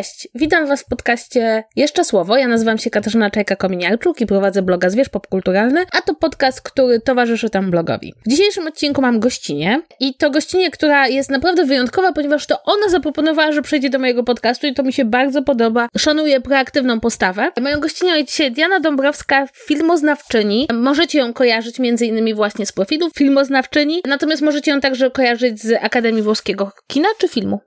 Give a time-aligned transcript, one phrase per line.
[0.00, 2.36] Cześć, witam Was w podcaście Jeszcze Słowo.
[2.36, 7.50] Ja nazywam się Katarzyna Czajka-Kominiarczuk i prowadzę bloga Zwierz Popkulturalny, a to podcast, który towarzyszy
[7.50, 8.14] tam blogowi.
[8.26, 12.88] W dzisiejszym odcinku mam gościnie i to gościnie, która jest naprawdę wyjątkowa, ponieważ to ona
[12.88, 15.88] zaproponowała, że przejdzie do mojego podcastu i to mi się bardzo podoba.
[15.98, 17.50] Szanuję proaktywną postawę.
[17.60, 20.68] Moją gościnią jest dzisiaj Diana Dąbrowska, filmoznawczyni.
[20.72, 25.84] Możecie ją kojarzyć między innymi właśnie z profilu filmoznawczyni, natomiast możecie ją także kojarzyć z
[25.84, 27.60] Akademii Włoskiego Kina czy filmu.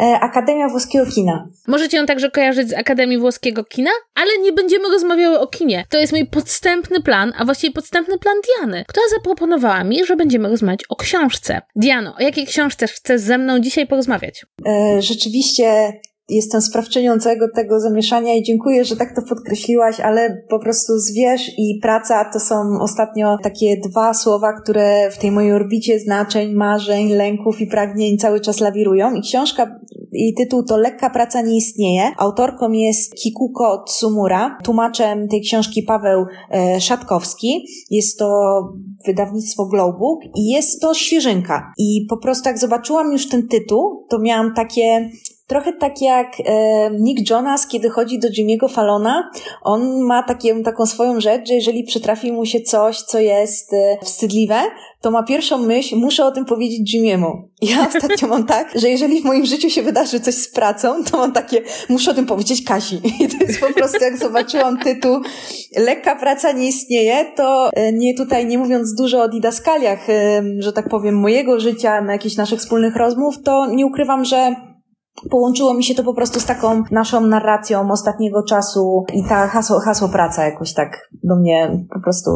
[0.00, 1.48] E, Akademia Włoskiego Kina.
[1.68, 5.84] Możecie ją także kojarzyć z Akademii Włoskiego Kina, ale nie będziemy rozmawiały o kinie.
[5.90, 10.48] To jest mój podstępny plan, a właściwie podstępny plan Diany, która zaproponowała mi, że będziemy
[10.48, 11.60] rozmawiać o książce.
[11.76, 14.46] Diano, o jakiej książce chcesz ze mną dzisiaj porozmawiać?
[14.66, 15.92] E, rzeczywiście
[16.36, 21.50] jestem sprawczynią całego tego zamieszania i dziękuję, że tak to podkreśliłaś, ale po prostu zwierz
[21.58, 27.08] i praca to są ostatnio takie dwa słowa, które w tej mojej orbicie znaczeń, marzeń,
[27.08, 29.14] lęków i pragnień cały czas lawirują.
[29.14, 29.80] I książka,
[30.12, 32.02] jej tytuł to Lekka praca nie istnieje.
[32.18, 37.66] Autorką jest Kikuko Tsumura, tłumaczem tej książki Paweł e, Szatkowski.
[37.90, 38.58] Jest to
[39.06, 41.72] wydawnictwo Glowbook i jest to świeżynka.
[41.78, 45.10] I po prostu jak zobaczyłam już ten tytuł, to miałam takie
[45.52, 49.30] trochę tak jak e, Nick Jonas, kiedy chodzi do Jimmy'ego Fallona,
[49.62, 53.98] on ma takie, taką swoją rzecz, że jeżeli przytrafi mu się coś, co jest e,
[54.04, 54.60] wstydliwe,
[55.00, 57.42] to ma pierwszą myśl, muszę o tym powiedzieć Jimmy'emu.
[57.62, 61.16] Ja ostatnio mam tak, że jeżeli w moim życiu się wydarzy coś z pracą, to
[61.16, 63.00] mam takie, muszę o tym powiedzieć Kasi.
[63.20, 65.20] I to jest po prostu, jak zobaczyłam tytuł
[65.76, 70.06] Lekka praca nie istnieje, to e, nie tutaj, nie mówiąc dużo o didaskaliach,
[70.58, 74.71] że tak powiem, mojego życia, na jakichś naszych wspólnych rozmów, to nie ukrywam, że
[75.30, 79.80] Połączyło mi się to po prostu z taką naszą narracją ostatniego czasu i ta hasło,
[79.80, 82.30] hasło praca jakoś tak do mnie po prostu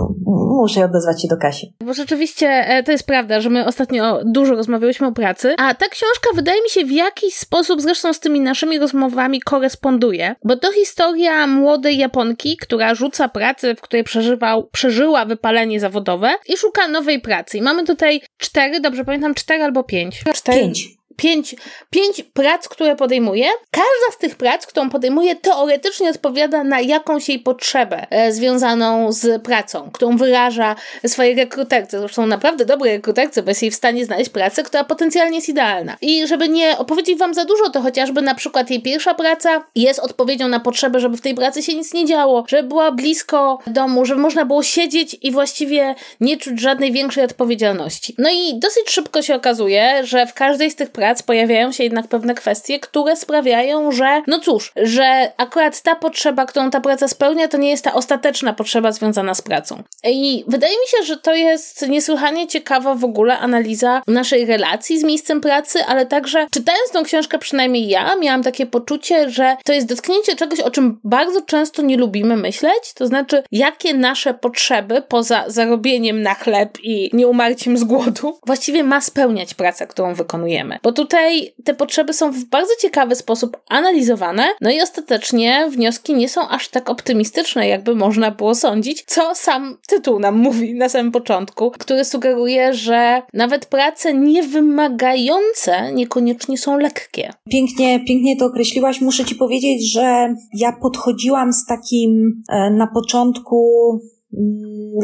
[0.60, 1.74] muszę odezwać się do Kasi.
[1.84, 5.88] Bo rzeczywiście e, to jest prawda, że my ostatnio dużo rozmawiałyśmy o pracy, a ta
[5.88, 10.72] książka wydaje mi się w jakiś sposób zresztą z tymi naszymi rozmowami koresponduje, bo to
[10.72, 17.20] historia młodej Japonki, która rzuca pracę, w której przeżywał, przeżyła wypalenie zawodowe i szuka nowej
[17.20, 17.58] pracy.
[17.58, 20.24] I mamy tutaj cztery, dobrze pamiętam, cztery albo pięć.
[20.34, 20.58] Cztery.
[20.58, 21.56] Pięć pięć,
[21.90, 23.46] pięć prac, które podejmuje.
[23.70, 29.42] Każda z tych prac, którą podejmuje, teoretycznie odpowiada na jakąś jej potrzebę e, związaną z
[29.42, 31.98] pracą, którą wyraża swojej rekruterce.
[31.98, 35.96] Zresztą naprawdę dobrej rekruterce, bo jest jej w stanie znaleźć pracę, która potencjalnie jest idealna.
[36.00, 40.00] I żeby nie opowiedzieć wam za dużo, to chociażby na przykład jej pierwsza praca jest
[40.00, 44.04] odpowiedzią na potrzebę, żeby w tej pracy się nic nie działo, żeby była blisko domu,
[44.04, 48.14] żeby można było siedzieć i właściwie nie czuć żadnej większej odpowiedzialności.
[48.18, 51.84] No i dosyć szybko się okazuje, że w każdej z tych prac prac pojawiają się
[51.84, 57.08] jednak pewne kwestie, które sprawiają, że no cóż, że akurat ta potrzeba, którą ta praca
[57.08, 59.82] spełnia, to nie jest ta ostateczna potrzeba związana z pracą.
[60.04, 65.04] I wydaje mi się, że to jest niesłychanie ciekawa w ogóle analiza naszej relacji z
[65.04, 69.86] miejscem pracy, ale także czytając tą książkę, przynajmniej ja, miałam takie poczucie, że to jest
[69.86, 75.44] dotknięcie czegoś, o czym bardzo często nie lubimy myśleć, to znaczy, jakie nasze potrzeby poza
[75.46, 80.78] zarobieniem na chleb i nieumarciem z głodu właściwie ma spełniać praca, którą wykonujemy.
[80.82, 86.28] Bo tutaj te potrzeby są w bardzo ciekawy sposób analizowane, no i ostatecznie wnioski nie
[86.28, 91.12] są aż tak optymistyczne, jakby można było sądzić, co sam tytuł nam mówi na samym
[91.12, 97.32] początku, który sugeruje, że nawet prace niewymagające niekoniecznie są lekkie.
[97.50, 99.00] Pięknie, pięknie to określiłaś.
[99.00, 103.66] Muszę ci powiedzieć, że ja podchodziłam z takim e, na początku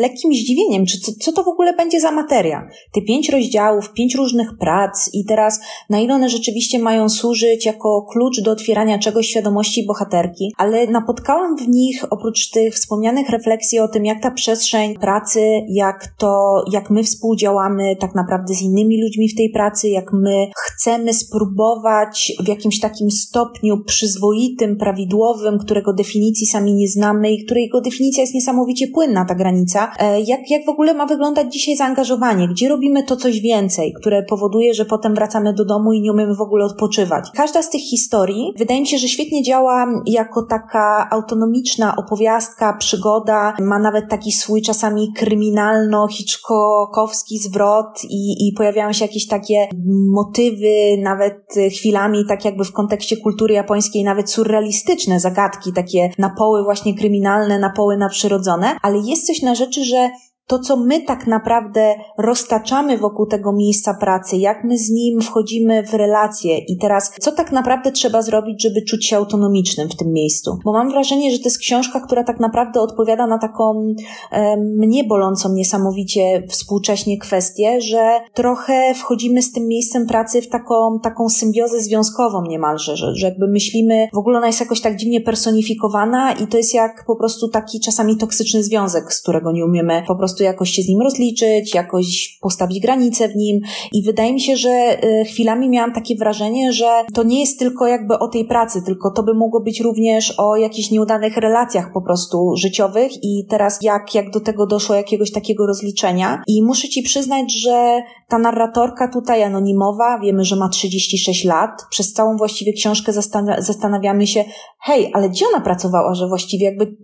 [0.01, 2.69] lekkim zdziwieniem, czy co, co to w ogóle będzie za materia.
[2.93, 5.61] Te pięć rozdziałów, pięć różnych prac i teraz
[5.91, 11.57] na ile one rzeczywiście mają służyć jako klucz do otwierania czegoś świadomości bohaterki, ale napotkałam
[11.57, 16.91] w nich oprócz tych wspomnianych refleksji o tym, jak ta przestrzeń pracy, jak to, jak
[16.91, 22.49] my współdziałamy tak naprawdę z innymi ludźmi w tej pracy, jak my chcemy spróbować w
[22.49, 28.89] jakimś takim stopniu przyzwoitym, prawidłowym, którego definicji sami nie znamy i którego definicja jest niesamowicie
[28.89, 29.93] płynna, ta granica.
[29.99, 32.49] E, jak, jak w ogóle ma wyglądać dzisiaj zaangażowanie?
[32.49, 36.35] Gdzie robimy to coś więcej, które powoduje, że potem wracamy do domu i nie umiemy
[36.35, 37.31] w ogóle odpoczywać?
[37.35, 43.55] Każda z tych historii wydaje mi się, że świetnie działa jako taka autonomiczna opowiastka, przygoda.
[43.61, 49.69] Ma nawet taki swój czasami kryminalno-hitchcockowski zwrot i, i pojawiają się jakieś takie
[50.13, 56.95] motywy, nawet chwilami, tak jakby w kontekście kultury japońskiej, nawet surrealistyczne zagadki, takie napoły właśnie
[56.95, 60.11] kryminalne, napoły nadprzyrodzone, ale jest coś na rzeczy, że
[60.47, 65.83] to, co my tak naprawdę roztaczamy wokół tego miejsca pracy, jak my z nim wchodzimy
[65.87, 70.13] w relacje i teraz, co tak naprawdę trzeba zrobić, żeby czuć się autonomicznym w tym
[70.13, 70.59] miejscu.
[70.65, 73.95] Bo mam wrażenie, że to jest książka, która tak naprawdę odpowiada na taką
[74.33, 81.01] e, mnie bolącą niesamowicie współcześnie kwestię, że trochę wchodzimy z tym miejscem pracy w taką,
[81.03, 85.21] taką symbiozę związkową niemalże, że, że jakby myślimy, w ogóle ona jest jakoś tak dziwnie
[85.21, 90.03] personifikowana i to jest jak po prostu taki czasami toksyczny związek, z którego nie umiemy
[90.07, 93.61] po prostu jakoś się z nim rozliczyć, jakoś postawić granice w nim.
[93.93, 97.87] I wydaje mi się, że y, chwilami miałam takie wrażenie, że to nie jest tylko
[97.87, 102.03] jakby o tej pracy, tylko to by mogło być również o jakichś nieudanych relacjach po
[102.03, 103.13] prostu życiowych.
[103.25, 106.43] I teraz jak, jak do tego doszło jakiegoś takiego rozliczenia.
[106.47, 112.13] I muszę ci przyznać, że ta narratorka tutaj anonimowa, wiemy, że ma 36 lat, przez
[112.13, 113.13] całą właściwie książkę
[113.59, 114.45] zastanawiamy się,
[114.81, 116.97] hej, ale gdzie ona pracowała, że właściwie jakby,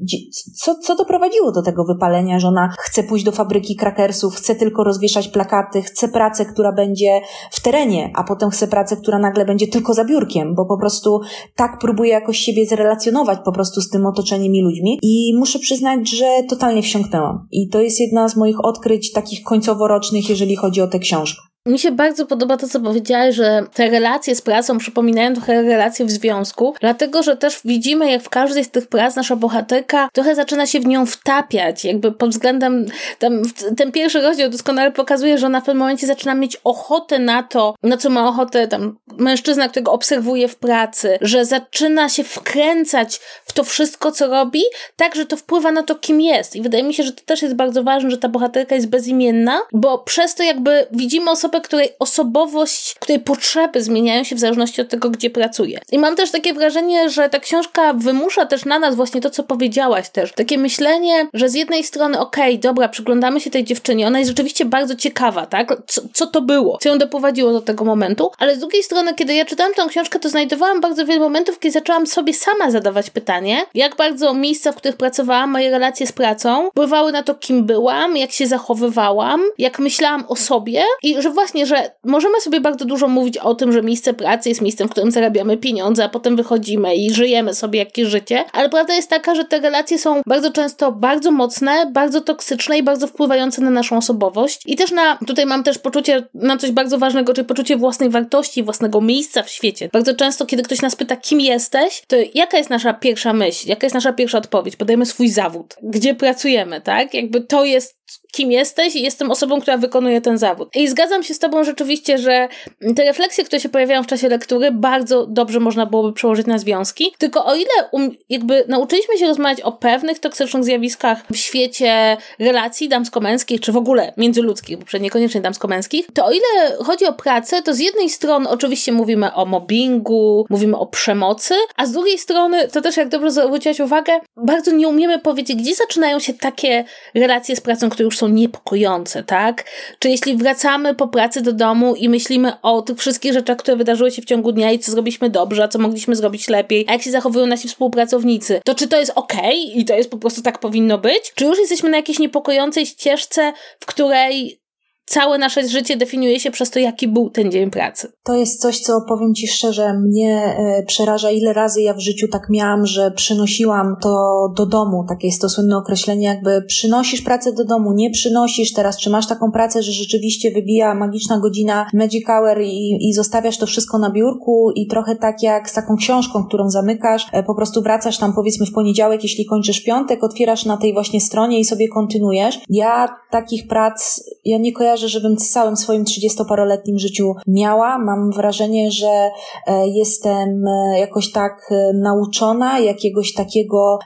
[0.57, 4.85] co, co doprowadziło do tego wypalenia, że ona chce pójść do fabryki krakersów, chce tylko
[4.85, 7.21] rozwieszać plakaty, chce pracę, która będzie
[7.51, 11.21] w terenie, a potem chce pracę, która nagle będzie tylko za biurkiem, bo po prostu
[11.57, 16.11] tak próbuje jakoś siebie zrelacjonować po prostu z tym otoczeniem i ludźmi i muszę przyznać,
[16.11, 17.47] że totalnie wsiąknęłam.
[17.53, 21.48] I to jest jedna z moich odkryć takich końcoworocznych, jeżeli chodzi o tę książkę.
[21.67, 26.07] Mi się bardzo podoba to, co powiedziałeś, że te relacje z pracą przypominają trochę relacje
[26.07, 30.35] w związku, dlatego, że też widzimy, jak w każdej z tych prac nasza bohaterka trochę
[30.35, 32.87] zaczyna się w nią wtapiać, jakby pod względem,
[33.19, 33.43] tam,
[33.77, 37.75] ten pierwszy rozdział doskonale pokazuje, że ona w pewnym momencie zaczyna mieć ochotę na to,
[37.83, 43.53] na co ma ochotę tam mężczyzna, którego obserwuje w pracy, że zaczyna się wkręcać w
[43.53, 44.63] to wszystko, co robi,
[44.97, 46.57] tak, że to wpływa na to, kim jest.
[46.57, 49.61] I wydaje mi się, że to też jest bardzo ważne, że ta bohaterka jest bezimienna,
[49.73, 54.81] bo przez to jakby widzimy osobę, osobę, której osobowość, której potrzeby zmieniają się w zależności
[54.81, 55.81] od tego, gdzie pracuje.
[55.93, 59.43] I mam też takie wrażenie, że ta książka wymusza też na nas właśnie to, co
[59.43, 60.33] powiedziałaś też.
[60.33, 64.29] Takie myślenie, że z jednej strony, okej, okay, dobra, przyglądamy się tej dziewczynie, ona jest
[64.29, 65.77] rzeczywiście bardzo ciekawa, tak?
[65.87, 66.79] Co, co to było?
[66.83, 68.31] Co ją doprowadziło do tego momentu?
[68.39, 71.73] Ale z drugiej strony, kiedy ja czytałam tę książkę, to znajdowałam bardzo wiele momentów, kiedy
[71.73, 76.71] zaczęłam sobie sama zadawać pytanie, jak bardzo miejsca, w których pracowałam, moje relacje z pracą,
[76.71, 81.67] wpływały na to, kim byłam, jak się zachowywałam, jak myślałam o sobie i że właśnie,
[81.67, 85.11] że możemy sobie bardzo dużo mówić o tym, że miejsce pracy jest miejscem, w którym
[85.11, 89.45] zarabiamy pieniądze, a potem wychodzimy i żyjemy sobie jakieś życie, ale prawda jest taka, że
[89.45, 94.63] te relacje są bardzo często bardzo mocne, bardzo toksyczne i bardzo wpływające na naszą osobowość.
[94.67, 98.63] I też na, tutaj mam też poczucie na coś bardzo ważnego, czyli poczucie własnej wartości,
[98.63, 99.89] własnego miejsca w świecie.
[99.93, 103.87] Bardzo często, kiedy ktoś nas pyta, kim jesteś, to jaka jest nasza pierwsza myśl, jaka
[103.87, 104.77] jest nasza pierwsza odpowiedź?
[104.77, 107.15] Podajemy swój zawód, gdzie pracujemy, tak?
[107.15, 107.98] Jakby to jest
[108.33, 110.69] kim jesteś i jestem osobą, która wykonuje ten zawód.
[110.75, 112.49] I zgadzam się z Tobą rzeczywiście, że
[112.97, 117.15] te refleksje, które się pojawiają w czasie lektury, bardzo dobrze można byłoby przełożyć na związki.
[117.19, 122.89] Tylko o ile um, jakby nauczyliśmy się rozmawiać o pewnych toksycznych zjawiskach w świecie relacji
[122.89, 127.75] damsko-męskich, czy w ogóle międzyludzkich, bo niekoniecznie damsko-męskich, to o ile chodzi o pracę, to
[127.75, 132.81] z jednej strony oczywiście mówimy o mobbingu, mówimy o przemocy, a z drugiej strony, to
[132.81, 136.85] też jak dobrze zwróciłaś uwagę, bardzo nie umiemy powiedzieć, gdzie zaczynają się takie
[137.15, 139.65] relacje z pracą, które już są niepokojące, tak?
[139.99, 144.11] Czy jeśli wracamy po pracy do domu i myślimy o tych wszystkich rzeczach, które wydarzyły
[144.11, 147.03] się w ciągu dnia i co zrobiliśmy dobrze, a co mogliśmy zrobić lepiej, a jak
[147.03, 149.33] się zachowują nasi współpracownicy, to czy to jest ok
[149.75, 151.33] i to jest po prostu tak powinno być?
[151.35, 154.61] Czy już jesteśmy na jakiejś niepokojącej ścieżce, w której
[155.09, 158.13] całe nasze życie definiuje się przez to, jaki był ten dzień pracy.
[158.25, 162.29] To jest coś, co powiem Ci szczerze, mnie e, przeraża, ile razy ja w życiu
[162.33, 164.19] tak miałam, że przynosiłam to
[164.57, 168.99] do domu, takie jest to słynne określenie, jakby przynosisz pracę do domu, nie przynosisz teraz,
[168.99, 173.67] czy masz taką pracę, że rzeczywiście wybija magiczna godzina magic hour i, i zostawiasz to
[173.67, 177.83] wszystko na biurku i trochę tak jak z taką książką, którą zamykasz, e, po prostu
[177.83, 181.89] wracasz tam powiedzmy w poniedziałek, jeśli kończysz piątek, otwierasz na tej właśnie stronie i sobie
[181.89, 182.61] kontynuujesz.
[182.69, 187.99] Ja takich prac, ja nie kojarzę kojarzę, żebym w całym swoim 30-paroletnim życiu miała.
[187.99, 189.31] Mam wrażenie, że
[189.67, 193.99] e, jestem e, jakoś tak e, nauczona jakiegoś takiego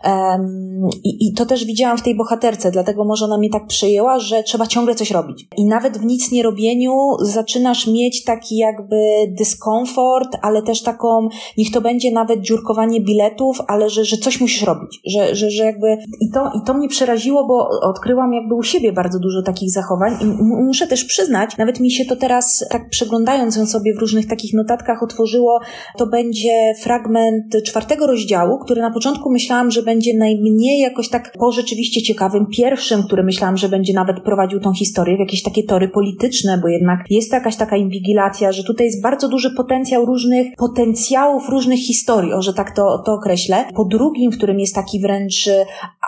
[1.04, 4.42] i, i to też widziałam w tej bohaterce, dlatego może ona mnie tak przyjęła, że
[4.42, 5.46] trzeba ciągle coś robić.
[5.56, 8.96] I nawet w nic nie robieniu zaczynasz mieć taki jakby
[9.38, 14.62] dyskomfort, ale też taką, niech to będzie nawet dziurkowanie biletów, ale że, że coś musisz
[14.62, 18.62] robić, że, że, że jakby i to, i to mnie przeraziło, bo odkryłam jakby u
[18.62, 22.64] siebie bardzo dużo takich zachowań i muszę muszę też przyznać, nawet mi się to teraz,
[22.70, 25.60] tak przeglądając ją sobie w różnych takich notatkach otworzyło,
[25.98, 31.52] to będzie fragment czwartego rozdziału, który na początku myślałam, że będzie najmniej jakoś tak po
[31.52, 35.88] rzeczywiście ciekawym, pierwszym, który myślałam, że będzie nawet prowadził tą historię w jakieś takie tory
[35.88, 41.48] polityczne, bo jednak jest jakaś taka inwigilacja, że tutaj jest bardzo duży potencjał różnych potencjałów,
[41.48, 43.64] różnych historii, o że tak to, to określę.
[43.74, 45.48] Po drugim, w którym jest taki wręcz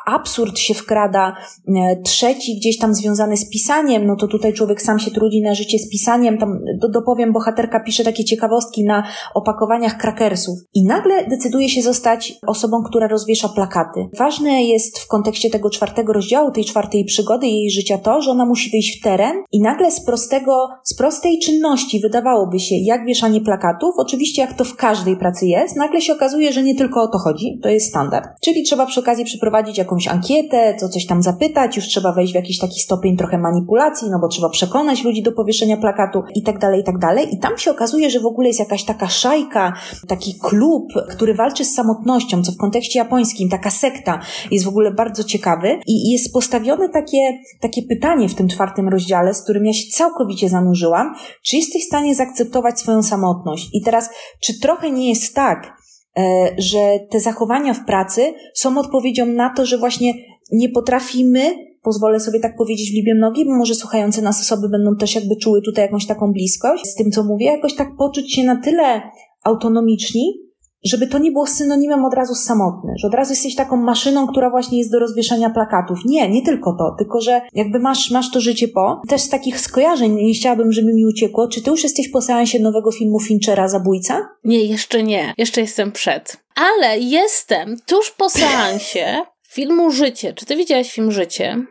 [0.06, 1.36] absurd się wkrada,
[1.68, 5.54] e, trzeci gdzieś tam związany z pisaniem, no to tutaj człowiek sam się trudzi na
[5.54, 6.58] życie z pisaniem, tam
[6.90, 9.04] dopowiem, bohaterka pisze takie ciekawostki na
[9.34, 14.08] opakowaniach krakersów i nagle decyduje się zostać osobą, która rozwiesza plakaty.
[14.18, 18.44] Ważne jest w kontekście tego czwartego rozdziału, tej czwartej przygody jej życia to, że ona
[18.46, 23.40] musi wyjść w teren i nagle z prostego, z prostej czynności wydawałoby się, jak wieszanie
[23.40, 27.08] plakatów, oczywiście jak to w każdej pracy jest, nagle się okazuje, że nie tylko o
[27.08, 28.28] to chodzi, to jest standard.
[28.44, 32.36] Czyli trzeba przy okazji przeprowadzić jakąś ankietę, co coś tam zapytać, już trzeba wejść w
[32.36, 36.58] jakiś taki stopień trochę manipulacji, no bo trzeba przekonać ludzi do powieszenia plakatu i tak
[36.58, 37.34] dalej, i tak dalej.
[37.34, 39.72] I tam się okazuje, że w ogóle jest jakaś taka szajka,
[40.08, 44.20] taki klub, który walczy z samotnością, co w kontekście japońskim, taka sekta
[44.50, 49.34] jest w ogóle bardzo ciekawy i jest postawione takie, takie pytanie w tym czwartym rozdziale,
[49.34, 53.68] z którym ja się całkowicie zanurzyłam, czy jesteś w stanie zaakceptować swoją samotność?
[53.72, 54.10] I teraz,
[54.42, 55.76] czy trochę nie jest tak,
[56.18, 56.22] e,
[56.58, 60.14] że te zachowania w pracy są odpowiedzią na to, że właśnie
[60.52, 64.96] nie potrafimy pozwolę sobie tak powiedzieć w libie nogi, bo może słuchające nas osoby będą
[64.96, 68.44] też jakby czuły tutaj jakąś taką bliskość z tym, co mówię, jakoś tak poczuć się
[68.44, 69.02] na tyle
[69.44, 70.44] autonomiczni,
[70.84, 74.50] żeby to nie było synonimem od razu samotny, że od razu jesteś taką maszyną, która
[74.50, 75.98] właśnie jest do rozwieszania plakatów.
[76.04, 79.02] Nie, nie tylko to, tylko że jakby masz, masz to życie po.
[79.08, 81.48] Też z takich skojarzeń nie chciałabym, żeby mi uciekło.
[81.48, 84.28] Czy ty już jesteś po seansie nowego filmu Finchera Zabójca?
[84.44, 85.34] Nie, jeszcze nie.
[85.38, 86.36] Jeszcze jestem przed.
[86.54, 89.22] Ale jestem tuż po seansie
[89.54, 90.32] filmu Życie.
[90.32, 91.64] Czy ty widziałaś film Życie?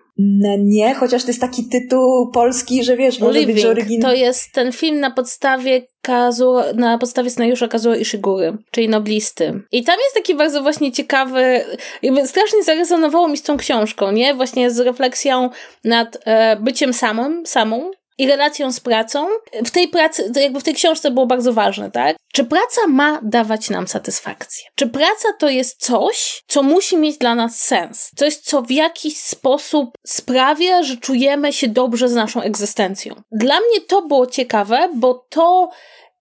[0.59, 3.55] Nie, chociaż to jest taki tytuł polski, że wiesz, może Living.
[3.55, 4.01] być oryginalny.
[4.01, 9.61] To jest ten film na podstawie Kazuo, na podstawie scenariusza Kazuo Ishigury, czyli Noblisty.
[9.71, 11.63] I tam jest taki bardzo właśnie ciekawy,
[12.01, 14.33] jakby strasznie zarezonowało mi z tą książką, nie?
[14.33, 15.49] Właśnie z refleksją
[15.83, 19.27] nad e, byciem samym, samą, i relacją z pracą.
[19.65, 22.17] W tej pracy, jakby w tej książce było bardzo ważne, tak?
[22.33, 24.65] Czy praca ma dawać nam satysfakcję?
[24.75, 28.11] Czy praca to jest coś, co musi mieć dla nas sens?
[28.15, 33.15] Coś, co w jakiś sposób sprawia, że czujemy się dobrze z naszą egzystencją.
[33.31, 35.69] Dla mnie to było ciekawe, bo to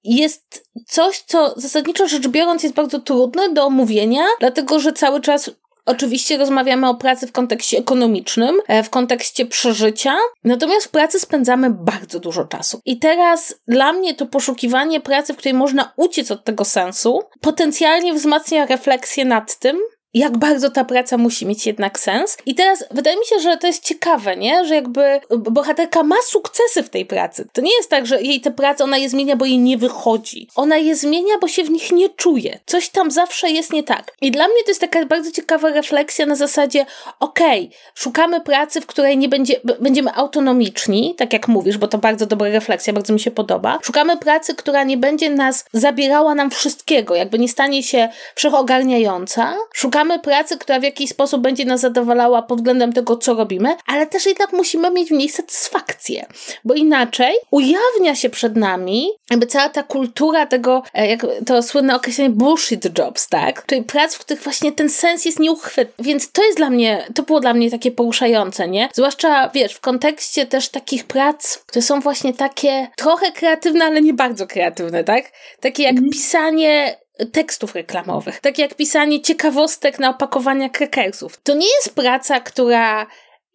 [0.04, 5.50] jest coś, co zasadniczo rzecz biorąc jest bardzo trudne do omówienia, dlatego że cały czas
[5.86, 11.70] Oczywiście rozmawiamy o pracy w kontekście ekonomicznym, e, w kontekście przeżycia, natomiast w pracy spędzamy
[11.70, 12.80] bardzo dużo czasu.
[12.84, 18.14] I teraz dla mnie to poszukiwanie pracy, w której można uciec od tego sensu, potencjalnie
[18.14, 19.78] wzmacnia refleksję nad tym,
[20.14, 22.36] jak bardzo ta praca musi mieć jednak sens.
[22.46, 24.64] I teraz wydaje mi się, że to jest ciekawe, nie?
[24.64, 27.48] Że jakby bohaterka ma sukcesy w tej pracy.
[27.52, 30.48] To nie jest tak, że jej tę pracę ona je zmienia, bo jej nie wychodzi.
[30.56, 32.58] Ona je zmienia, bo się w nich nie czuje.
[32.66, 34.12] Coś tam zawsze jest nie tak.
[34.20, 36.86] I dla mnie to jest taka bardzo ciekawa refleksja na zasadzie,
[37.20, 41.98] okej, okay, szukamy pracy, w której nie będzie, będziemy autonomiczni, tak jak mówisz, bo to
[41.98, 43.78] bardzo dobra refleksja, bardzo mi się podoba.
[43.82, 49.54] Szukamy pracy, która nie będzie nas zabierała nam wszystkiego, jakby nie stanie się wszechogarniająca.
[49.72, 53.76] Szukamy Szukamy pracy, która w jakiś sposób będzie nas zadowalała pod względem tego, co robimy,
[53.86, 56.26] ale też jednak musimy mieć w niej satysfakcję,
[56.64, 61.96] bo inaczej ujawnia się przed nami jakby cała ta kultura tego, e, jak to słynne
[61.96, 63.66] określenie bullshit jobs, tak?
[63.66, 66.04] Czyli prac, w których właśnie ten sens jest nieuchwytny.
[66.04, 68.88] Więc to jest dla mnie, to było dla mnie takie poruszające, nie?
[68.94, 74.14] Zwłaszcza, wiesz, w kontekście też takich prac, które są właśnie takie trochę kreatywne, ale nie
[74.14, 75.24] bardzo kreatywne, tak?
[75.60, 76.10] Takie jak mm.
[76.10, 81.40] pisanie tekstów reklamowych, tak jak pisanie ciekawostek na opakowania krakersów.
[81.42, 83.06] To nie jest praca, która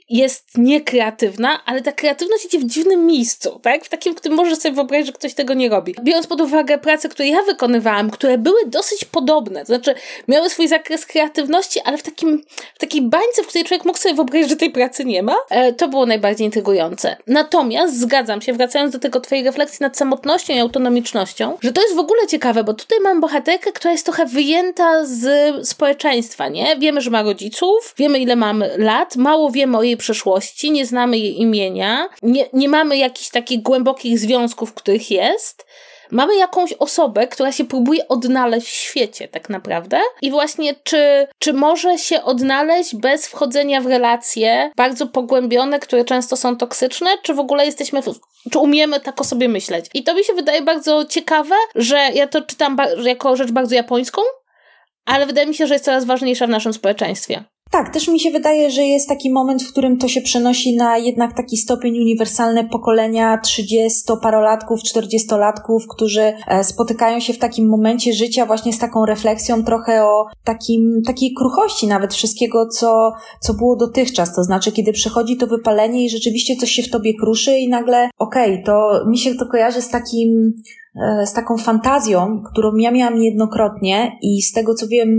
[0.10, 3.86] jest niekreatywna, ale ta kreatywność idzie w dziwnym miejscu, tak?
[3.86, 5.96] W takim, w którym możesz sobie wyobrazić, że ktoś tego nie robi.
[6.04, 9.96] Biorąc pod uwagę prace, które ja wykonywałam, które były dosyć podobne, to znaczy
[10.28, 12.44] miały swój zakres kreatywności, ale w takim,
[12.76, 15.74] w takiej bańce, w której człowiek mógł sobie wyobrazić, że tej pracy nie ma, e,
[15.74, 17.18] to było najbardziej intrygujące.
[17.28, 21.96] Natomiast zgadzam się, wracając do tego twojej refleksji nad samotnością i autonomicznością, że to jest
[21.96, 25.28] w ogóle ciekawe, bo tutaj mam bohaterkę, która jest trochę wyjęta z
[25.68, 26.76] społeczeństwa, nie?
[26.80, 31.18] Wiemy, że ma rodziców, wiemy ile mamy lat, mało wiemy o jej przeszłości, nie znamy
[31.18, 35.66] jej imienia, nie, nie mamy jakichś takich głębokich związków, których jest.
[36.12, 40.00] Mamy jakąś osobę, która się próbuje odnaleźć w świecie, tak naprawdę.
[40.22, 46.38] I właśnie, czy, czy może się odnaleźć bez wchodzenia w relacje bardzo pogłębione, które często
[46.38, 48.02] są toksyczne, czy w ogóle jesteśmy,
[48.52, 49.86] czy umiemy tak o sobie myśleć?
[49.94, 54.22] I to mi się wydaje bardzo ciekawe, że ja to czytam jako rzecz bardzo japońską,
[55.06, 57.44] ale wydaje mi się, że jest coraz ważniejsza w naszym społeczeństwie.
[57.72, 60.98] Tak, też mi się wydaje, że jest taki moment, w którym to się przenosi na
[60.98, 68.46] jednak taki stopień uniwersalne pokolenia 30-parolatków, 40-latków, którzy e, spotykają się w takim momencie życia
[68.46, 74.36] właśnie z taką refleksją trochę o takim, takiej kruchości nawet wszystkiego, co, co było dotychczas.
[74.36, 78.10] To znaczy, kiedy przychodzi to wypalenie i rzeczywiście coś się w tobie kruszy i nagle,
[78.18, 80.54] okej, okay, to mi się to kojarzy z takim
[80.96, 85.10] e, z taką fantazją, którą ja miałam niejednokrotnie i z tego co wiem,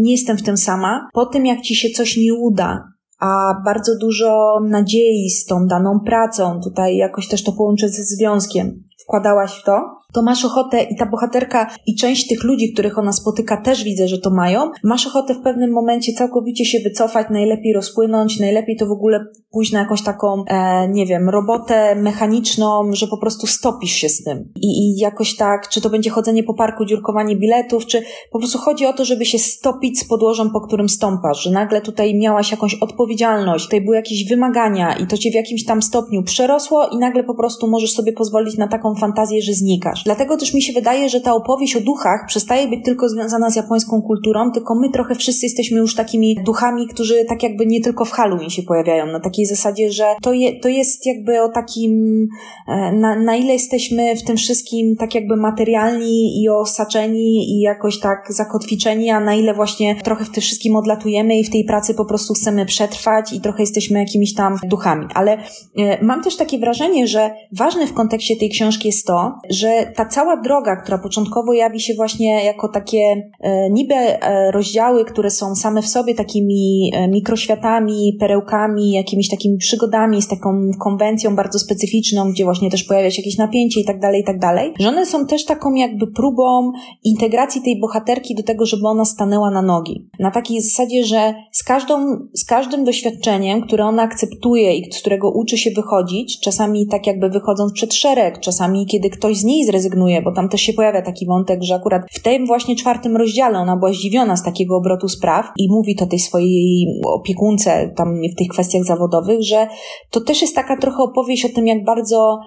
[0.00, 1.08] nie jestem w tym sama.
[1.12, 2.84] Po tym, jak ci się coś nie uda,
[3.20, 8.84] a bardzo dużo nadziei z tą daną pracą, tutaj jakoś też to połączę ze związkiem,
[9.02, 13.12] wkładałaś w to, to masz ochotę i ta bohaterka i część tych ludzi, których ona
[13.12, 14.70] spotyka, też widzę, że to mają.
[14.84, 19.72] Masz ochotę w pewnym momencie całkowicie się wycofać, najlepiej rozpłynąć, najlepiej to w ogóle pójść
[19.72, 24.52] na jakąś taką, e, nie wiem, robotę mechaniczną, że po prostu stopisz się z tym.
[24.56, 28.58] I, I jakoś tak, czy to będzie chodzenie po parku, dziurkowanie biletów, czy po prostu
[28.58, 32.50] chodzi o to, żeby się stopić z podłożem, po którym stąpasz, że nagle tutaj miałaś
[32.50, 36.98] jakąś odpowiedzialność, tutaj były jakieś wymagania i to cię w jakimś tam stopniu przerosło i
[36.98, 39.97] nagle po prostu możesz sobie pozwolić na taką fantazję, że znikasz.
[40.04, 43.56] Dlatego też mi się wydaje, że ta opowieść o duchach przestaje być tylko związana z
[43.56, 48.04] japońską kulturą, tylko my trochę wszyscy jesteśmy już takimi duchami, którzy tak jakby nie tylko
[48.04, 52.26] w Halloween się pojawiają, na takiej zasadzie, że to, je, to jest jakby o takim,
[52.68, 58.00] e, na, na ile jesteśmy w tym wszystkim tak jakby materialni i osaczeni i jakoś
[58.00, 61.94] tak zakotwiczeni, a na ile właśnie trochę w tym wszystkim odlatujemy i w tej pracy
[61.94, 65.06] po prostu chcemy przetrwać i trochę jesteśmy jakimiś tam duchami.
[65.14, 65.38] Ale
[65.78, 70.06] e, mam też takie wrażenie, że ważne w kontekście tej książki jest to, że ta
[70.06, 75.54] cała droga, która początkowo jawi się właśnie jako takie e, niby e, rozdziały, które są
[75.54, 82.30] same w sobie takimi e, mikroświatami, perełkami, jakimiś takimi przygodami, z taką konwencją bardzo specyficzną,
[82.32, 85.06] gdzie właśnie też pojawia się jakieś napięcie i tak dalej, i tak dalej, że one
[85.06, 86.72] są też taką jakby próbą
[87.04, 90.08] integracji tej bohaterki do tego, żeby ona stanęła na nogi.
[90.18, 91.98] Na takiej zasadzie, że z, każdą,
[92.34, 97.28] z każdym doświadczeniem, które ona akceptuje i z którego uczy się wychodzić, czasami tak jakby
[97.28, 101.02] wychodząc przed szereg, czasami kiedy ktoś z niej zrezygnuje, zrezygnuje, bo tam też się pojawia
[101.02, 105.08] taki wątek, że akurat w tym właśnie czwartym rozdziale ona była zdziwiona z takiego obrotu
[105.08, 109.68] spraw i mówi to tej swojej opiekunce tam w tych kwestiach zawodowych, że
[110.10, 112.38] to też jest taka trochę opowieść o tym, jak bardzo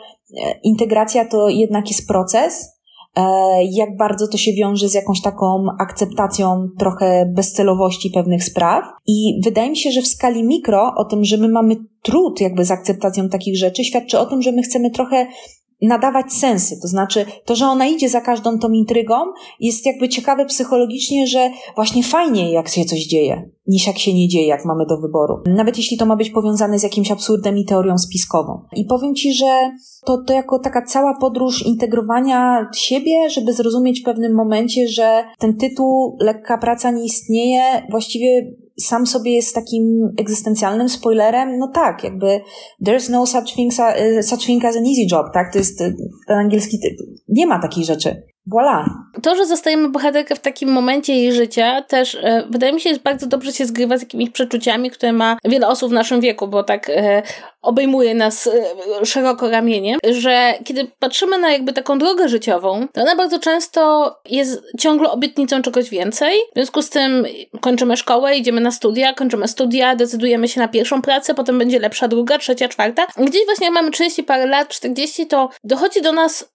[0.44, 2.82] e, integracja to jednak jest proces,
[3.16, 3.24] e,
[3.72, 8.86] jak bardzo to się wiąże z jakąś taką akceptacją trochę bezcelowości pewnych spraw.
[9.08, 12.66] I wydaje mi się, że w skali mikro o tym, że my mamy trud jakby
[12.66, 15.28] z akceptacją takich rzeczy, świadczy o tym, że my chcemy trochę
[15.82, 16.76] nadawać sensy.
[16.82, 19.16] To znaczy, to, że ona idzie za każdą tą intrygą,
[19.60, 24.28] jest jakby ciekawe psychologicznie, że właśnie fajnie, jak się coś dzieje, niż jak się nie
[24.28, 25.44] dzieje, jak mamy do wyboru.
[25.46, 28.62] Nawet jeśli to ma być powiązane z jakimś absurdem i teorią spiskową.
[28.76, 29.72] I powiem Ci, że
[30.06, 35.58] to, to jako taka cała podróż integrowania siebie, żeby zrozumieć w pewnym momencie, że ten
[35.58, 38.52] tytuł Lekka praca nie istnieje, właściwie
[38.86, 42.42] sam sobie jest takim egzystencjalnym spoilerem, no tak, jakby
[42.86, 43.74] there's no such thing,
[44.22, 45.54] such thing as an easy job, tak?
[45.54, 45.78] To jest
[46.28, 46.80] ten angielski,
[47.28, 48.31] nie ma takiej rzeczy.
[48.48, 48.86] Voilà.
[49.24, 53.00] To, że zostajemy bohaterkę w takim momencie jej życia, też e, wydaje mi się, że
[53.04, 56.64] bardzo dobrze się zgrywa z jakimiś przeczuciami, które ma wiele osób w naszym wieku, bo
[56.64, 57.24] tak e,
[57.62, 63.16] obejmuje nas e, szeroko ramieniem, że kiedy patrzymy na jakby taką drogę życiową, to ona
[63.16, 66.40] bardzo często jest ciągle obietnicą czegoś więcej.
[66.52, 67.26] W związku z tym
[67.62, 72.08] kończymy szkołę, idziemy na studia, kończymy studia, decydujemy się na pierwszą pracę, potem będzie lepsza
[72.08, 73.08] druga, trzecia, czwarta.
[73.18, 76.52] Gdzieś właśnie jak mamy 30 parę lat, 40, to dochodzi do nas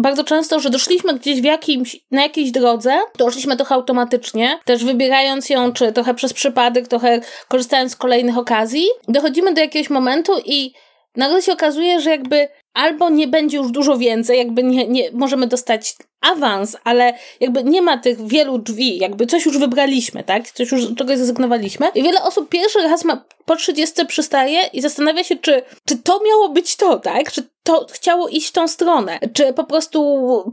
[0.00, 5.50] bardzo często, że doszliśmy gdzieś w jakimś, na jakiejś drodze, doszliśmy trochę automatycznie, też wybierając
[5.50, 10.72] ją, czy trochę przez przypadek, trochę korzystając z kolejnych okazji, dochodzimy do jakiegoś momentu i
[11.16, 15.46] nagle się okazuje, że jakby albo nie będzie już dużo więcej, jakby nie, nie możemy
[15.46, 20.50] dostać awans, ale jakby nie ma tych wielu drzwi, jakby coś już wybraliśmy, tak?
[20.50, 21.86] Coś już czegoś zrezygnowaliśmy.
[21.94, 26.20] I wiele osób pierwszy raz ma po 30 przystaje i zastanawia się, czy, czy to
[26.28, 27.32] miało być to, tak?
[27.32, 29.18] Czy to chciało iść w tą stronę.
[29.32, 30.00] Czy po prostu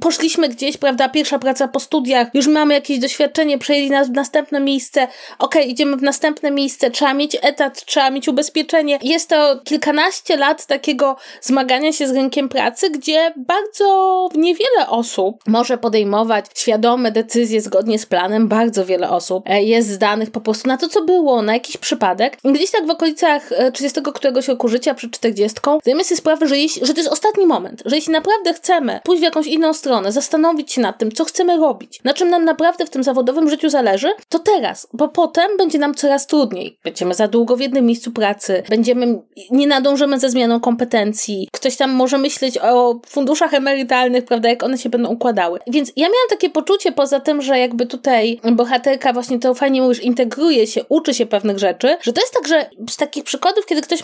[0.01, 4.59] poszliśmy gdzieś, prawda, pierwsza praca po studiach, już mamy jakieś doświadczenie, przejęli nas w następne
[4.59, 8.99] miejsce, okej, okay, idziemy w następne miejsce, trzeba mieć etat, trzeba mieć ubezpieczenie.
[9.03, 15.77] Jest to kilkanaście lat takiego zmagania się z rynkiem pracy, gdzie bardzo niewiele osób może
[15.77, 20.77] podejmować świadome decyzje zgodnie z planem, bardzo wiele osób e, jest zdanych po prostu na
[20.77, 22.37] to, co było, na jakiś przypadek.
[22.45, 26.57] Gdzieś tak w okolicach 30 e, któregoś roku życia, przed 40, zdajemy sobie sprawę, że,
[26.57, 30.11] jeśli, że to jest ostatni moment, że jeśli naprawdę chcemy pójść w jakąś inną stronę,
[30.11, 33.69] zastanowić się nad tym, co chcemy robić, na czym nam naprawdę w tym zawodowym życiu
[33.69, 36.77] zależy, to teraz, bo potem będzie nam coraz trudniej.
[36.83, 39.19] Będziemy za długo w jednym miejscu pracy, będziemy,
[39.51, 44.77] nie nadążymy ze zmianą kompetencji, ktoś tam może myśleć o funduszach emerytalnych, prawda, jak one
[44.77, 45.46] się będą układały.
[45.67, 49.99] Więc ja miałam takie poczucie, poza tym, że jakby tutaj bohaterka właśnie to fajnie mówisz,
[49.99, 53.81] integruje się, uczy się pewnych rzeczy, że to jest tak, że z takich przykładów, kiedy
[53.81, 54.03] ktoś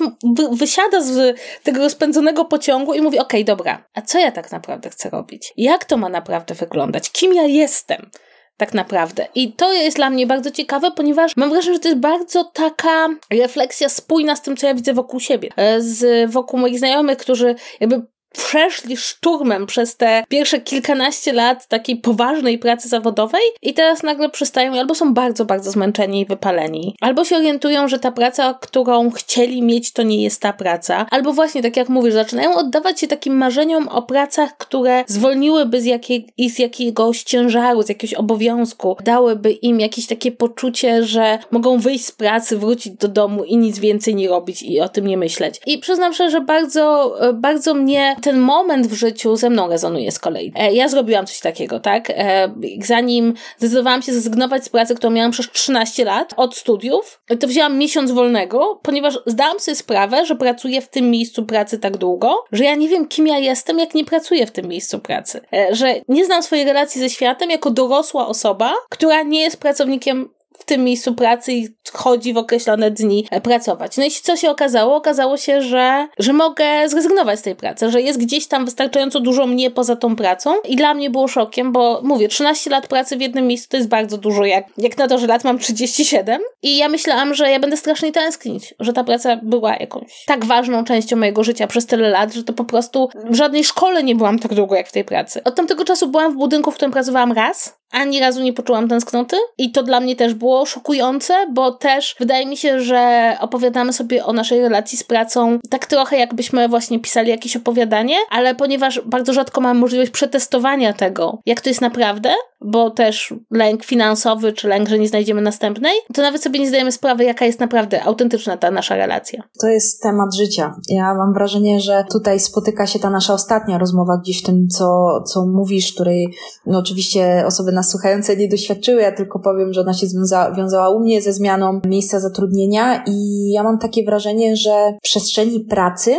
[0.52, 4.90] wysiada z tego rozpędzonego pociągu i mówi, okej, okay, dobra, a co ja tak naprawdę
[4.90, 5.54] chcę robić?
[5.58, 7.12] Jak to ma naprawdę wyglądać?
[7.12, 8.10] Kim ja jestem?
[8.58, 9.28] tak naprawdę.
[9.36, 13.08] I to jest dla mnie bardzo ciekawe, ponieważ mam wrażenie, że to jest bardzo taka
[13.32, 15.50] refleksja spójna z tym, co ja widzę wokół siebie.
[15.56, 18.02] E, z wokół moich znajomych, którzy jakby
[18.34, 24.80] przeszli szturmem przez te pierwsze kilkanaście lat takiej poważnej pracy zawodowej i teraz nagle przystają
[24.80, 29.62] albo są bardzo, bardzo zmęczeni i wypaleni, albo się orientują, że ta praca, którą chcieli
[29.62, 33.38] mieć, to nie jest ta praca, albo właśnie, tak jak mówisz, zaczynają oddawać się takim
[33.38, 39.80] marzeniom o pracach, które zwolniłyby z, jakiej, z jakiegoś ciężaru, z jakiegoś obowiązku, dałyby im
[39.80, 44.30] jakieś takie poczucie, że mogą wyjść z pracy, wrócić do domu i nic więcej nie
[44.30, 45.62] robić i o tym nie myśleć.
[45.66, 50.20] I przyznam szczerze, że bardzo, bardzo mnie ten moment w życiu ze mną rezonuje z
[50.20, 50.54] kolei.
[50.56, 52.10] E, ja zrobiłam coś takiego, tak?
[52.10, 57.48] E, zanim zdecydowałam się zrezygnować z pracy, którą miałam przez 13 lat od studiów, to
[57.48, 62.44] wzięłam miesiąc wolnego, ponieważ zdałam sobie sprawę, że pracuję w tym miejscu pracy tak długo,
[62.52, 65.42] że ja nie wiem, kim ja jestem, jak nie pracuję w tym miejscu pracy.
[65.54, 70.30] E, że nie znam swojej relacji ze światem jako dorosła osoba, która nie jest pracownikiem
[70.64, 73.98] w tym miejscu pracy i chodzi w określone dni e, pracować.
[73.98, 74.96] No i co się okazało?
[74.96, 79.48] Okazało się, że, że mogę zrezygnować z tej pracy, że jest gdzieś tam wystarczająco dużo
[79.48, 83.22] mnie poza tą pracą i dla mnie było szokiem, bo mówię, 13 lat pracy w
[83.22, 86.78] jednym miejscu to jest bardzo dużo, jak, jak na to, że lat mam 37 i
[86.78, 91.16] ja myślałam, że ja będę strasznie tęsknić, że ta praca była jakąś tak ważną częścią
[91.16, 94.54] mojego życia przez tyle lat, że to po prostu w żadnej szkole nie byłam tak
[94.54, 95.44] długo jak w tej pracy.
[95.44, 99.36] Od tamtego czasu byłam w budynku, w którym pracowałam raz ani razu nie poczułam tęsknoty
[99.58, 104.26] i to dla mnie też było szokujące, bo też wydaje mi się, że opowiadamy sobie
[104.26, 109.34] o naszej relacji z pracą tak trochę jakbyśmy właśnie pisali jakieś opowiadanie, ale ponieważ bardzo
[109.34, 112.30] rzadko mamy możliwość przetestowania tego, jak to jest naprawdę,
[112.62, 116.92] bo też lęk finansowy czy lęk, że nie znajdziemy następnej, to nawet sobie nie zdajemy
[116.92, 119.44] sprawy, jaka jest naprawdę autentyczna ta nasza relacja.
[119.62, 120.76] To jest temat życia.
[120.90, 124.86] Ja mam wrażenie, że tutaj spotyka się ta nasza ostatnia rozmowa gdzieś w tym, co,
[125.28, 126.34] co mówisz, której
[126.66, 130.90] no oczywiście osoby nas słuchające nie doświadczyły, ja tylko powiem, że ona się związa, wiązała
[130.90, 136.16] u mnie ze zmianą miejsca zatrudnienia i ja mam takie wrażenie, że w przestrzeni pracy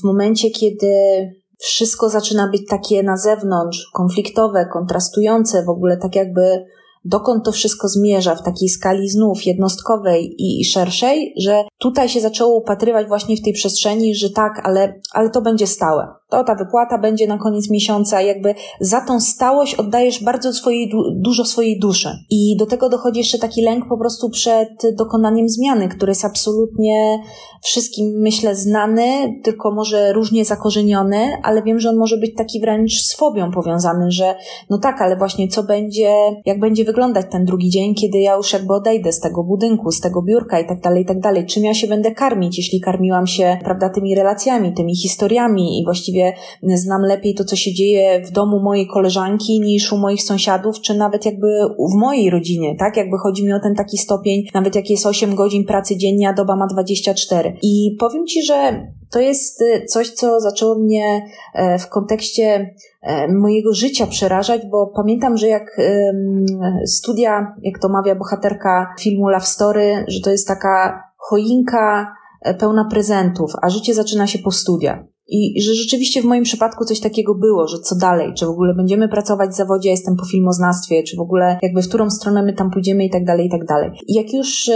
[0.00, 0.94] w momencie, kiedy
[1.58, 6.64] wszystko zaczyna być takie na zewnątrz, konfliktowe, kontrastujące, w ogóle tak jakby
[7.04, 12.56] dokąd to wszystko zmierza w takiej skali znów jednostkowej i, szerszej, że tutaj się zaczęło
[12.56, 16.98] upatrywać właśnie w tej przestrzeni, że tak, ale, ale to będzie stałe to ta wypłata
[16.98, 22.08] będzie na koniec miesiąca, jakby za tą stałość oddajesz bardzo swojej, dużo swojej duszy.
[22.30, 27.18] I do tego dochodzi jeszcze taki lęk po prostu przed dokonaniem zmiany, który jest absolutnie
[27.62, 29.04] wszystkim, myślę, znany,
[29.44, 34.10] tylko może różnie zakorzeniony, ale wiem, że on może być taki wręcz z fobią powiązany,
[34.10, 34.34] że
[34.70, 38.52] no tak, ale właśnie co będzie, jak będzie wyglądać ten drugi dzień, kiedy ja już
[38.52, 41.46] jakby odejdę z tego budynku, z tego biurka i tak dalej, i tak dalej.
[41.46, 46.32] Czym ja się będę karmić, jeśli karmiłam się, prawda, tymi relacjami, tymi historiami i właściwie
[46.62, 50.94] znam lepiej to, co się dzieje w domu mojej koleżanki niż u moich sąsiadów, czy
[50.94, 51.46] nawet jakby
[51.92, 52.96] w mojej rodzinie, tak?
[52.96, 56.32] Jakby chodzi mi o ten taki stopień, nawet jak jest 8 godzin pracy dziennie, a
[56.32, 57.56] doba ma 24.
[57.62, 61.22] I powiem Ci, że to jest y, coś, co zaczęło mnie
[61.54, 65.80] e, w kontekście e, mojego życia przerażać, bo pamiętam, że jak
[66.86, 72.84] studia, jak to mawia bohaterka filmu Love Story, że to jest taka choinka e, pełna
[72.90, 74.98] prezentów, a życie zaczyna się po studiach.
[75.28, 78.74] I, że rzeczywiście w moim przypadku coś takiego było, że co dalej, czy w ogóle
[78.74, 82.42] będziemy pracować w zawodzie, ja jestem po filmoznawstwie, czy w ogóle jakby w którą stronę
[82.42, 83.90] my tam pójdziemy i tak dalej, i tak dalej.
[84.08, 84.70] Jak już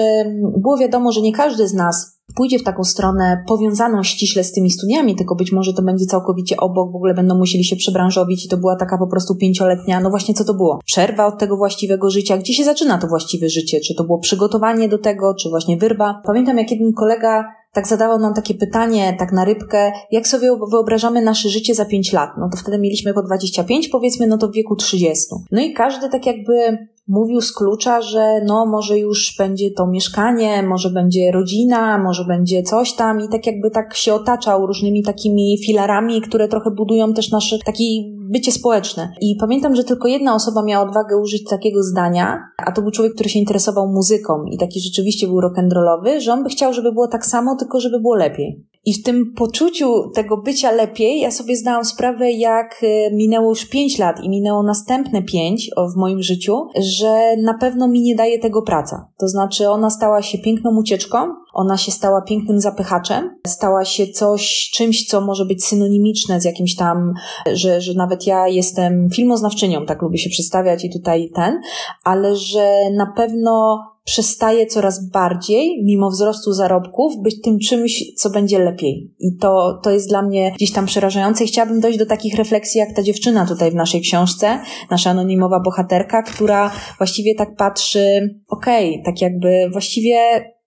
[0.59, 4.71] było wiadomo, że nie każdy z nas pójdzie w taką stronę powiązaną ściśle z tymi
[4.71, 8.49] studiami, tylko być może to będzie całkowicie obok, w ogóle będą musieli się przebranżowić i
[8.49, 10.79] to była taka po prostu pięcioletnia, no właśnie co to było?
[10.85, 13.81] Przerwa od tego właściwego życia, gdzie się zaczyna to właściwe życie?
[13.81, 16.23] Czy to było przygotowanie do tego, czy właśnie wyrwa?
[16.25, 17.45] Pamiętam, jak jeden kolega
[17.77, 22.13] tak zadawał nam takie pytanie, tak na rybkę, jak sobie wyobrażamy nasze życie za 5
[22.13, 22.31] lat?
[22.39, 25.27] No to wtedy mieliśmy po 25, powiedzmy, no to w wieku 30.
[25.53, 30.63] No i każdy tak jakby mówił z klucza, że no może już będzie to mieszkanie,
[30.63, 35.59] może będzie rodzina, może będzie coś tam i tak jakby tak się otaczał różnymi takimi
[35.67, 37.85] filarami, które trochę budują też nasze takie
[38.31, 39.13] bycie społeczne.
[39.21, 43.15] I pamiętam, że tylko jedna osoba miała odwagę użyć takiego zdania, a to był człowiek,
[43.15, 47.09] który się interesował muzyką i taki rzeczywiście był rock'n'rollowy, że on by chciał, żeby było
[47.09, 48.67] tak samo, tylko żeby było lepiej.
[48.87, 53.67] I w tym poczuciu tego bycia lepiej, ja sobie zdałam sprawę, jak y, minęło już
[53.67, 58.39] pięć lat i minęło następne pięć w moim życiu, że na pewno mi nie daje
[58.39, 59.09] tego praca.
[59.19, 61.19] To znaczy, ona stała się piękną ucieczką,
[61.55, 66.77] ona się stała pięknym zapychaczem, stała się coś, czymś, co może być synonimiczne z jakimś
[66.77, 67.15] tam,
[67.53, 71.61] że, że nawet ja jestem filmoznawczynią, tak lubię się przedstawiać i tutaj ten,
[72.05, 78.59] ale że na pewno przestaje coraz bardziej, mimo wzrostu zarobków, być tym czymś, co będzie
[78.59, 79.15] lepiej.
[79.21, 82.79] I to, to jest dla mnie gdzieś tam przerażające i chciałabym dojść do takich refleksji,
[82.79, 84.59] jak ta dziewczyna tutaj w naszej książce,
[84.91, 90.19] nasza anonimowa bohaterka, która właściwie tak patrzy, okej, okay, tak jakby właściwie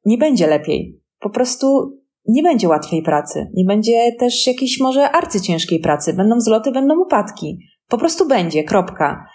[0.05, 1.01] nie będzie lepiej.
[1.19, 3.47] Po prostu nie będzie łatwej pracy.
[3.53, 6.13] Nie będzie też jakiejś może arcyciężkiej pracy.
[6.13, 7.59] Będą wzloty, będą upadki.
[7.87, 9.25] Po prostu będzie, kropka.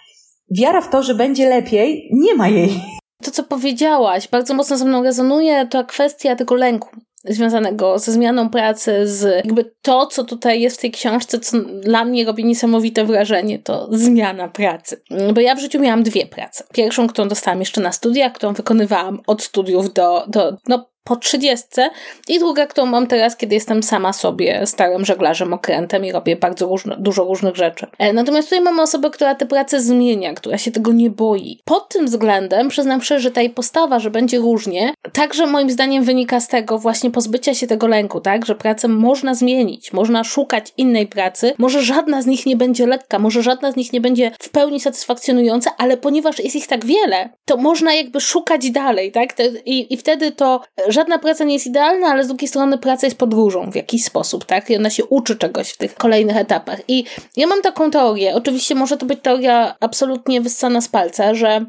[0.51, 2.81] Wiara w to, że będzie lepiej, nie ma jej.
[3.23, 6.89] To, co powiedziałaś, bardzo mocno ze mną rezonuje, to kwestia tego lęku
[7.27, 12.05] związanego ze zmianą pracy, z jakby to, co tutaj jest w tej książce, co dla
[12.05, 15.01] mnie robi niesamowite wrażenie, to zmiana pracy.
[15.33, 16.63] Bo ja w życiu miałam dwie prace.
[16.73, 21.89] Pierwszą, którą dostałam jeszcze na studiach, którą wykonywałam od studiów do, do no, po trzydziestce
[22.27, 26.67] i druga, którą mam teraz, kiedy jestem sama sobie starym żeglarzem okrętem i robię bardzo
[26.67, 27.87] różno, dużo różnych rzeczy.
[27.97, 31.59] E, natomiast tutaj mamy osobę, która tę pracę zmienia, która się tego nie boi.
[31.65, 36.03] Pod tym względem przyznam szczerze, że ta jej postawa, że będzie różnie, także moim zdaniem
[36.03, 40.73] wynika z tego właśnie pozbycia się tego lęku, tak, że pracę można zmienić, można szukać
[40.77, 44.31] innej pracy, może żadna z nich nie będzie lekka, może żadna z nich nie będzie
[44.39, 49.35] w pełni satysfakcjonująca, ale ponieważ jest ich tak wiele, to można jakby szukać dalej, tak,
[49.65, 50.61] i, i wtedy to
[50.95, 54.45] żadna praca nie jest idealna, ale z drugiej strony praca jest podróżą w jakiś sposób,
[54.45, 54.69] tak?
[54.69, 56.79] I ona się uczy czegoś w tych kolejnych etapach.
[56.87, 57.05] I
[57.37, 61.65] ja mam taką teorię, oczywiście może to być teoria absolutnie wyssana z palca, że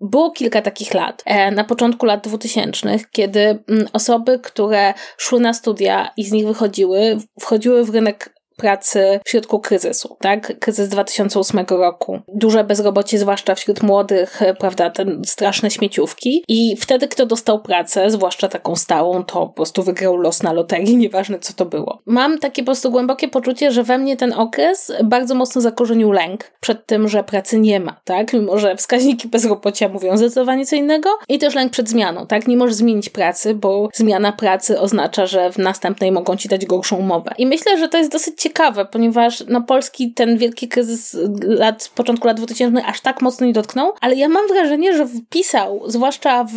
[0.00, 5.54] było kilka takich lat, e, na początku lat 2000, kiedy mm, osoby, które szły na
[5.54, 10.58] studia i z nich wychodziły, wchodziły w rynek pracy w środku kryzysu, tak?
[10.58, 12.20] Kryzys 2008 roku.
[12.28, 16.44] Duże bezrobocie, zwłaszcza wśród młodych, e, prawda, te straszne śmieciówki.
[16.48, 20.96] I wtedy, kto dostał pracę, zwłaszcza taką stałą, to po prostu wygrał los na loterii,
[21.06, 22.02] nieważne co to było.
[22.06, 26.52] Mam takie po prostu głębokie poczucie, że we mnie ten okres bardzo mocno zakorzenił lęk
[26.60, 28.32] przed tym, że pracy nie ma, tak?
[28.32, 31.10] Mimo, że wskaźniki bezrobocia mówią zdecydowanie co innego.
[31.28, 32.48] I też lęk przed zmianą, tak?
[32.48, 36.96] Nie możesz zmienić pracy, bo zmiana pracy oznacza, że w następnej mogą ci dać gorszą
[36.96, 37.34] umowę.
[37.38, 38.51] I myślę, że to jest dosyć ciekawe,
[38.92, 43.92] ponieważ no, Polski ten wielki kryzys lat, początku lat 2000 aż tak mocno nie dotknął,
[44.00, 46.54] ale ja mam wrażenie, że wpisał, zwłaszcza w,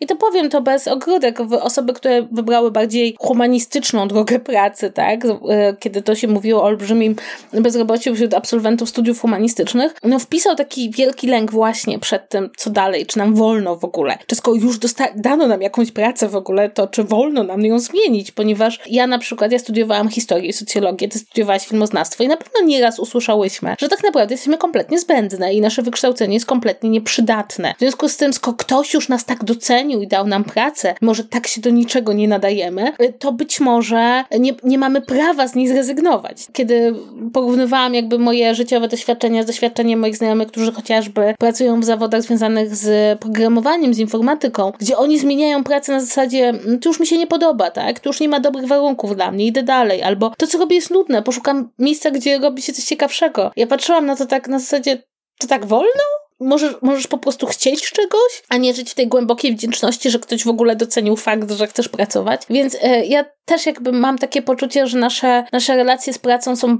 [0.00, 5.24] i to powiem to bez ogródek, w osoby, które wybrały bardziej humanistyczną drogę pracy, tak,
[5.24, 7.16] e, kiedy to się mówiło o olbrzymim
[7.52, 13.06] bezrobociu wśród absolwentów studiów humanistycznych, no wpisał taki wielki lęk właśnie przed tym, co dalej,
[13.06, 14.78] czy nam wolno w ogóle, czy skoro już
[15.16, 19.18] dano nam jakąś pracę w ogóle, to czy wolno nam ją zmienić, ponieważ ja na
[19.18, 23.88] przykład, ja studiowałam historię i socjologię, ty studiowałaś filmoznawstwo i na pewno nieraz usłyszałyśmy, że
[23.88, 27.74] tak naprawdę jesteśmy kompletnie zbędne i nasze wykształcenie jest kompletnie nieprzydatne.
[27.76, 31.24] W związku z tym, skoro ktoś już nas tak docenił i dał nam pracę, może
[31.24, 35.68] tak się do niczego nie nadajemy, to być może nie, nie mamy prawa z niej
[35.68, 36.46] zrezygnować.
[36.52, 36.94] Kiedy
[37.32, 42.76] porównywałam jakby moje życiowe doświadczenia z doświadczeniem moich znajomych, którzy chociażby pracują w zawodach związanych
[42.76, 47.18] z programowaniem, z informatyką, gdzie oni zmieniają pracę na zasadzie, mm, to już mi się
[47.18, 48.00] nie podoba, tak?
[48.00, 50.90] To już nie ma dobrych warunków dla mnie, idę dalej, albo to, co robię jest
[50.90, 53.52] nudne, poszukam miejsca, gdzie robi się coś ciekawszego.
[53.56, 55.02] Ja patrzyłam na to tak na zasadzie,
[55.38, 56.04] to tak wolno?
[56.40, 60.44] Możesz, możesz po prostu chcieć czegoś, a nie żyć w tej głębokiej wdzięczności, że ktoś
[60.44, 62.42] w ogóle docenił fakt, że chcesz pracować.
[62.50, 66.78] Więc e, ja też jakby mam takie poczucie, że nasze, nasze relacje z pracą są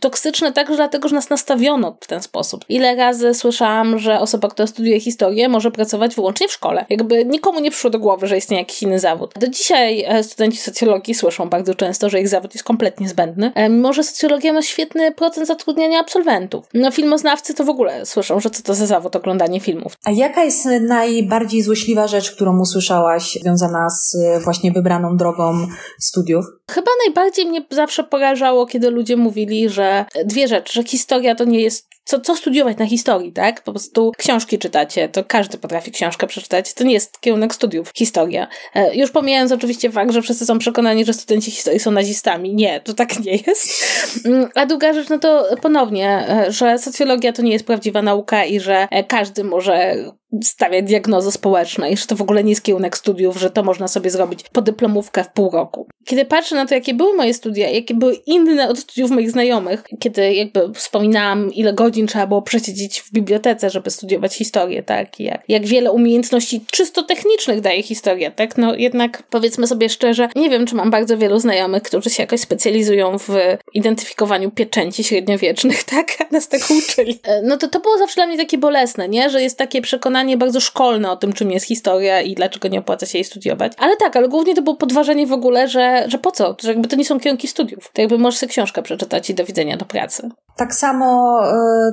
[0.00, 2.64] toksyczne także dlatego, że nas nastawiono w ten sposób.
[2.68, 6.86] Ile razy słyszałam, że osoba, która studiuje historię, może pracować wyłącznie w szkole.
[6.90, 9.34] Jakby nikomu nie przyszło do głowy, że istnieje jakiś inny zawód.
[9.40, 13.68] Do dzisiaj e, studenci socjologii słyszą bardzo często, że ich zawód jest kompletnie zbędny, e,
[13.68, 16.66] mimo że socjologia ma świetny procent zatrudniania absolwentów.
[16.74, 19.92] No filmoznawcy to w ogóle słyszą, że co to za zawód oglądanie filmów.
[20.04, 25.66] A jaka jest najbardziej złośliwa rzecz, którą usłyszałaś związana z e, właśnie wybraną drogą
[25.98, 26.44] studiów?
[26.70, 29.79] Chyba najbardziej mnie zawsze porażało, kiedy ludzie mówili, że
[30.24, 33.62] dwie rzeczy, że historia to nie jest co, co studiować na historii, tak?
[33.62, 36.74] Po prostu książki czytacie, to każdy potrafi książkę przeczytać.
[36.74, 38.48] To nie jest kierunek studiów, historia.
[38.74, 42.54] E, już pomijając oczywiście fakt, że wszyscy są przekonani, że studenci historii są nazistami.
[42.54, 43.84] Nie, to tak nie jest.
[44.24, 48.44] Mm, a druga rzecz, no to ponownie, e, że socjologia to nie jest prawdziwa nauka
[48.44, 49.96] i że e, każdy może
[50.42, 54.10] stawiać diagnozy społecznej, że to w ogóle nie jest kierunek studiów, że to można sobie
[54.10, 55.86] zrobić podyplomówkę w pół roku.
[56.06, 59.69] Kiedy patrzę na to, jakie były moje studia, jakie były inne od studiów moich znajomych,
[59.98, 65.42] kiedy jakby wspominałam, ile godzin trzeba było przesiedzieć w bibliotece, żeby studiować historię, tak, jak,
[65.48, 70.66] jak wiele umiejętności czysto technicznych daje historia, tak, no jednak powiedzmy sobie szczerze, nie wiem,
[70.66, 73.28] czy mam bardzo wielu znajomych, którzy się jakoś specjalizują w
[73.74, 77.18] identyfikowaniu pieczęci średniowiecznych, tak, nas tak uczyli.
[77.22, 80.36] E, no to to było zawsze dla mnie takie bolesne, nie, że jest takie przekonanie
[80.36, 83.72] bardzo szkolne o tym, czym jest historia i dlaczego nie opłaca się jej studiować.
[83.78, 86.88] Ale tak, ale głównie to było podważenie w ogóle, że, że po co, że jakby
[86.88, 87.90] to nie są kierunki studiów.
[87.92, 90.30] To jakby możesz sobie książkę przeczytać i do widzenia do pracy.
[90.56, 91.40] Tak samo,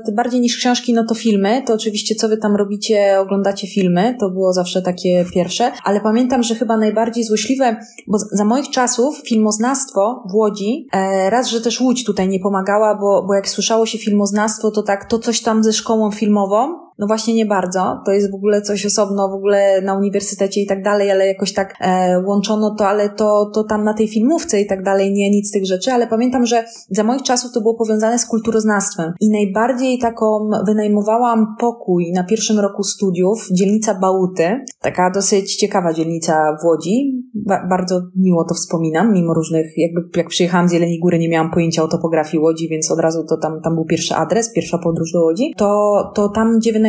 [0.07, 1.63] y, bardziej niż książki, no to filmy.
[1.67, 4.15] To oczywiście, co wy tam robicie, oglądacie filmy.
[4.19, 5.71] To było zawsze takie pierwsze.
[5.83, 7.77] Ale pamiętam, że chyba najbardziej złośliwe,
[8.07, 12.95] bo za moich czasów filmoznawstwo w Łodzi, e, raz, że też Łódź tutaj nie pomagała,
[12.95, 17.07] bo, bo jak słyszało się filmoznawstwo, to tak, to coś tam ze szkołą filmową, no
[17.07, 18.01] właśnie nie bardzo.
[18.05, 21.53] To jest w ogóle coś osobno, w ogóle na uniwersytecie i tak dalej, ale jakoś
[21.53, 25.29] tak e, łączono to, ale to, to tam na tej filmówce i tak dalej, nie
[25.29, 29.13] nic z tych rzeczy, ale pamiętam, że za moich czasów to było powiązane z kulturoznawstwem.
[29.19, 36.57] I najbardziej taką wynajmowałam pokój na pierwszym roku studiów, dzielnica Bałuty, taka dosyć ciekawa dzielnica
[36.61, 41.19] w Łodzi, ba bardzo miło to wspominam, mimo różnych, jakby jak przyjechałam z Jeleni Góry,
[41.19, 44.53] nie miałam pojęcia o topografii Łodzi, więc od razu to tam, tam był pierwszy adres,
[44.53, 46.86] pierwsza podróż do Łodzi, to, to tam, gdzie wynajmowałam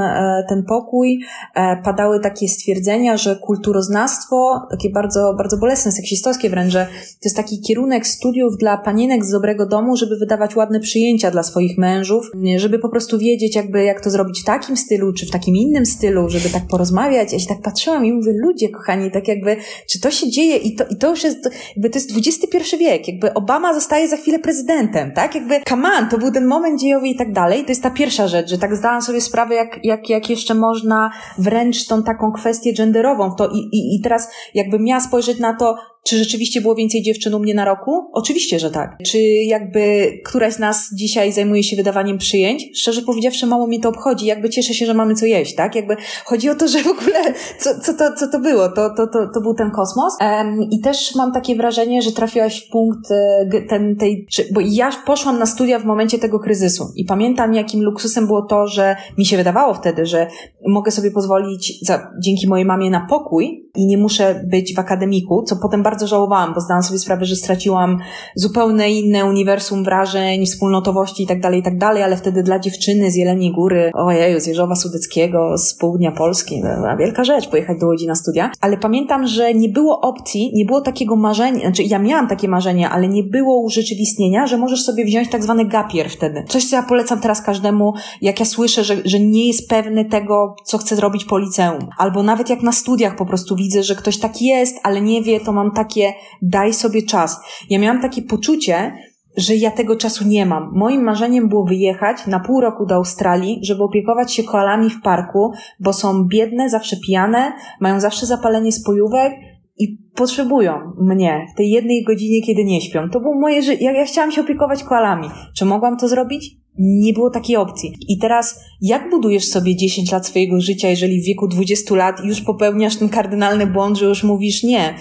[0.00, 1.20] e, ten pokój,
[1.54, 7.36] e, padały takie stwierdzenia, że kulturoznawstwo, takie bardzo, bardzo bolesne, seksistowskie wręcz, że to jest
[7.36, 12.30] taki kierunek studiów dla panienek z dobrego domu, żeby wydawać ładne przyjęcia dla swoich mężów,
[12.56, 15.86] żeby po prostu wiedzieć jakby jak to zrobić w takim stylu, czy w takim innym
[15.86, 17.32] stylu, żeby tak porozmawiać.
[17.32, 19.56] Ja się tak patrzyłam i mówię, ludzie kochani, tak jakby,
[19.90, 23.08] czy to się dzieje i to, i to już jest, jakby to jest XXI wiek,
[23.08, 25.34] jakby Obama zostaje za chwilę prezydentem, tak?
[25.34, 27.64] Jakby, come on, to był ten moment dziejowy i tak dalej.
[27.64, 31.10] To jest ta pierwsza rzecz, że tak zdałam sobie sprawę, jak, jak, jak jeszcze można
[31.38, 35.56] wręcz tą taką kwestię genderową w to i, i, i teraz jakbym miała spojrzeć na
[35.56, 35.76] to,
[36.08, 38.10] czy rzeczywiście było więcej dziewczyn u mnie na roku?
[38.12, 38.96] Oczywiście, że tak.
[39.06, 42.64] Czy jakby któraś z nas dzisiaj zajmuje się wydawaniem przyjęć?
[42.74, 44.26] Szczerze powiedziawszy, mało mnie to obchodzi.
[44.26, 45.74] Jakby cieszę się, że mamy co jeść, tak?
[45.74, 48.68] Jakby chodzi o to, że w ogóle co, co, to, co to było?
[48.68, 50.16] To, to, to, to był ten kosmos.
[50.20, 54.90] Um, I też mam takie wrażenie, że trafiłaś w punkt e, ten, tej, bo ja
[55.06, 59.26] poszłam na studia w momencie tego kryzysu i pamiętam, jakim luksusem było to, że mi
[59.26, 60.26] się wydawało wtedy, że
[60.66, 65.42] mogę sobie pozwolić za, dzięki mojej mamie na pokój i nie muszę być w akademiku,
[65.42, 67.98] co potem bardzo żałowałam, bo zdałam sobie sprawę, że straciłam
[68.34, 73.14] zupełnie inne uniwersum wrażeń, wspólnotowości i tak dalej, i tak ale wtedy dla dziewczyny z
[73.14, 77.86] Jeleniej Góry, ojeju, z Jeżowa Sudeckiego, z południa Polski, no, była wielka rzecz pojechać do
[77.86, 81.98] Łodzi na studia, ale pamiętam, że nie było opcji, nie było takiego marzenia, znaczy ja
[81.98, 86.44] miałam takie marzenia, ale nie było urzeczywistnienia, że możesz sobie wziąć tak zwany gapier wtedy.
[86.48, 90.54] Coś, co ja polecam teraz każdemu, jak ja słyszę, że, że nie jest pewny tego,
[90.64, 94.18] co chce zrobić po liceum, albo nawet jak na studiach po prostu widzę, że ktoś
[94.18, 97.40] tak jest, ale nie wie, to mam takie daj sobie czas.
[97.70, 98.92] Ja miałam takie poczucie,
[99.36, 100.70] że ja tego czasu nie mam.
[100.74, 105.52] Moim marzeniem było wyjechać na pół roku do Australii, żeby opiekować się koalami w parku,
[105.80, 109.32] bo są biedne, zawsze pijane, mają zawsze zapalenie spojówek
[109.78, 113.10] i potrzebują mnie w tej jednej godzinie, kiedy nie śpią.
[113.10, 113.84] To było moje życie.
[113.84, 115.28] Ja, ja chciałam się opiekować koalami.
[115.56, 116.56] Czy mogłam to zrobić?
[116.78, 117.94] Nie było takiej opcji.
[118.08, 122.40] I teraz, jak budujesz sobie 10 lat swojego życia, jeżeli w wieku 20 lat już
[122.40, 124.94] popełniasz ten kardynalny błąd, że już mówisz nie,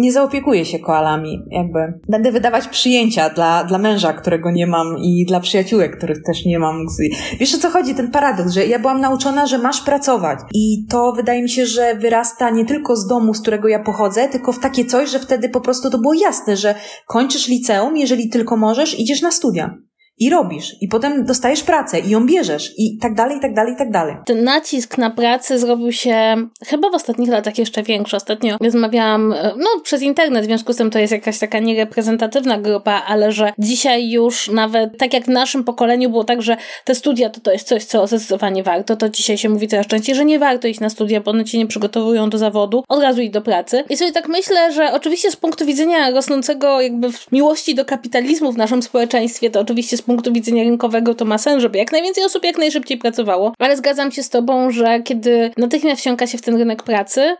[0.00, 1.78] nie zaopiekuję się koalami, jakby.
[2.08, 6.58] Będę wydawać przyjęcia dla, dla męża, którego nie mam i dla przyjaciółek, których też nie
[6.58, 6.86] mam.
[7.40, 7.94] Wiesz o co chodzi?
[7.94, 10.38] Ten paradoks, że ja byłam nauczona, że masz pracować.
[10.54, 14.28] I to wydaje mi się, że wyrasta nie tylko z domu, z którego ja pochodzę,
[14.28, 16.74] tylko w takie coś, że wtedy po prostu to było jasne, że
[17.06, 19.87] kończysz liceum, jeżeli tylko możesz, idziesz na studia
[20.20, 23.74] i robisz, i potem dostajesz pracę i ją bierzesz, i tak dalej, i tak dalej,
[23.74, 24.16] i tak dalej.
[24.26, 28.16] Ten nacisk na pracę zrobił się chyba w ostatnich latach jeszcze większy.
[28.16, 33.02] Ostatnio rozmawiałam, no przez internet, w związku z tym to jest jakaś taka niereprezentatywna grupa,
[33.06, 37.30] ale że dzisiaj już nawet, tak jak w naszym pokoleniu było tak, że te studia
[37.30, 40.38] to, to jest coś, co zdecydowanie warto, to dzisiaj się mówi coraz częściej, że nie
[40.38, 43.42] warto iść na studia, bo one cię nie przygotowują do zawodu, od razu iść do
[43.42, 43.84] pracy.
[43.88, 48.56] I sobie tak myślę, że oczywiście z punktu widzenia rosnącego jakby miłości do kapitalizmu w
[48.56, 52.44] naszym społeczeństwie, to oczywiście z punktu widzenia rynkowego to ma sens, żeby jak najwięcej osób
[52.44, 53.52] jak najszybciej pracowało.
[53.58, 57.36] Ale zgadzam się z Tobą, że kiedy natychmiast wsiąka się w ten rynek pracy,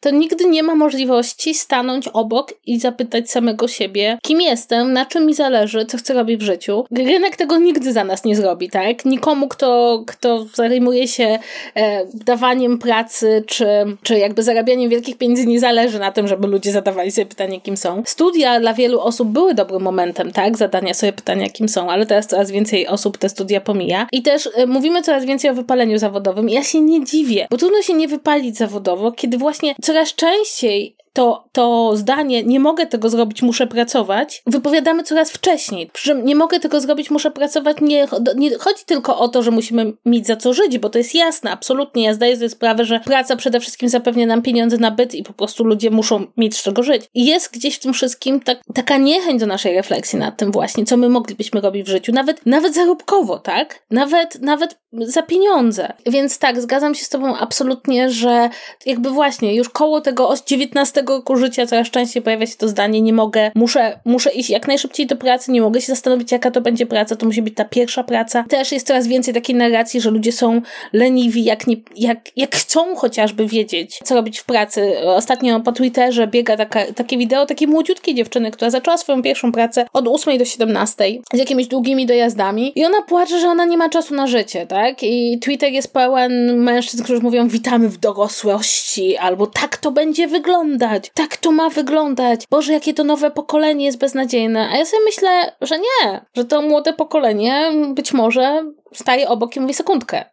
[0.00, 5.26] to nigdy nie ma możliwości stanąć obok i zapytać samego siebie, kim jestem, na czym
[5.26, 6.84] mi zależy, co chcę robić w życiu.
[6.90, 9.04] Rynek tego nigdy za nas nie zrobi, tak?
[9.04, 11.38] Nikomu, kto, kto zajmuje się
[11.76, 13.66] e, dawaniem pracy, czy,
[14.02, 17.76] czy jakby zarabianiem wielkich pieniędzy, nie zależy na tym, żeby ludzie zadawali sobie pytanie, kim
[17.76, 18.02] są.
[18.06, 20.56] Studia dla wielu osób były dobrym momentem, tak?
[20.56, 24.06] Zadania sobie pytania, kim są, ale teraz coraz więcej osób te studia pomija.
[24.12, 26.48] I też e, mówimy coraz więcej o wypaleniu zawodowym.
[26.48, 31.48] Ja się nie dziwię, bo trudno się nie wypalić zawodowo, kiedy właśnie coraz częściej to,
[31.52, 35.90] to zdanie, nie mogę tego zrobić, muszę pracować, wypowiadamy coraz wcześniej.
[35.92, 39.50] Przy czym nie mogę tego zrobić, muszę pracować, nie, nie chodzi tylko o to, że
[39.50, 42.02] musimy mieć za co żyć, bo to jest jasne, absolutnie.
[42.02, 45.32] Ja zdaję sobie sprawę, że praca przede wszystkim zapewnia nam pieniądze na byt i po
[45.32, 47.02] prostu ludzie muszą mieć z czego żyć.
[47.14, 50.84] I jest gdzieś w tym wszystkim tak, taka niechęć do naszej refleksji nad tym właśnie,
[50.84, 53.82] co my moglibyśmy robić w życiu, nawet, nawet zarobkowo, tak?
[53.90, 55.92] Nawet, nawet za pieniądze.
[56.06, 58.50] Więc tak, zgadzam się z Tobą absolutnie, że
[58.86, 63.12] jakby właśnie już koło tego 19 roku życia coraz częściej pojawia się to zdanie, nie
[63.12, 66.86] mogę, muszę, muszę iść jak najszybciej do pracy, nie mogę się zastanowić, jaka to będzie
[66.86, 68.44] praca, to musi być ta pierwsza praca.
[68.48, 70.60] Też jest coraz więcej takiej narracji, że ludzie są
[70.92, 74.92] leniwi, jak, nie, jak, jak chcą chociażby wiedzieć, co robić w pracy.
[75.04, 79.86] Ostatnio po Twitterze biega taka, takie wideo takiej młodziutkiej dziewczyny, która zaczęła swoją pierwszą pracę
[79.92, 83.88] od 8 do 17 z jakimiś długimi dojazdami i ona płacze, że ona nie ma
[83.88, 85.02] czasu na życie, tak?
[85.02, 90.87] I Twitter jest pełen mężczyzn, którzy mówią witamy w dorosłości albo tak to będzie wyglądać
[90.88, 91.10] wyglądać.
[91.14, 92.44] Tak to ma wyglądać.
[92.50, 94.68] Boże, jakie to nowe pokolenie jest beznadziejne.
[94.72, 98.64] A ja sobie myślę, że nie, że to młode pokolenie być może
[98.94, 100.24] staje obok i mówi sekundkę.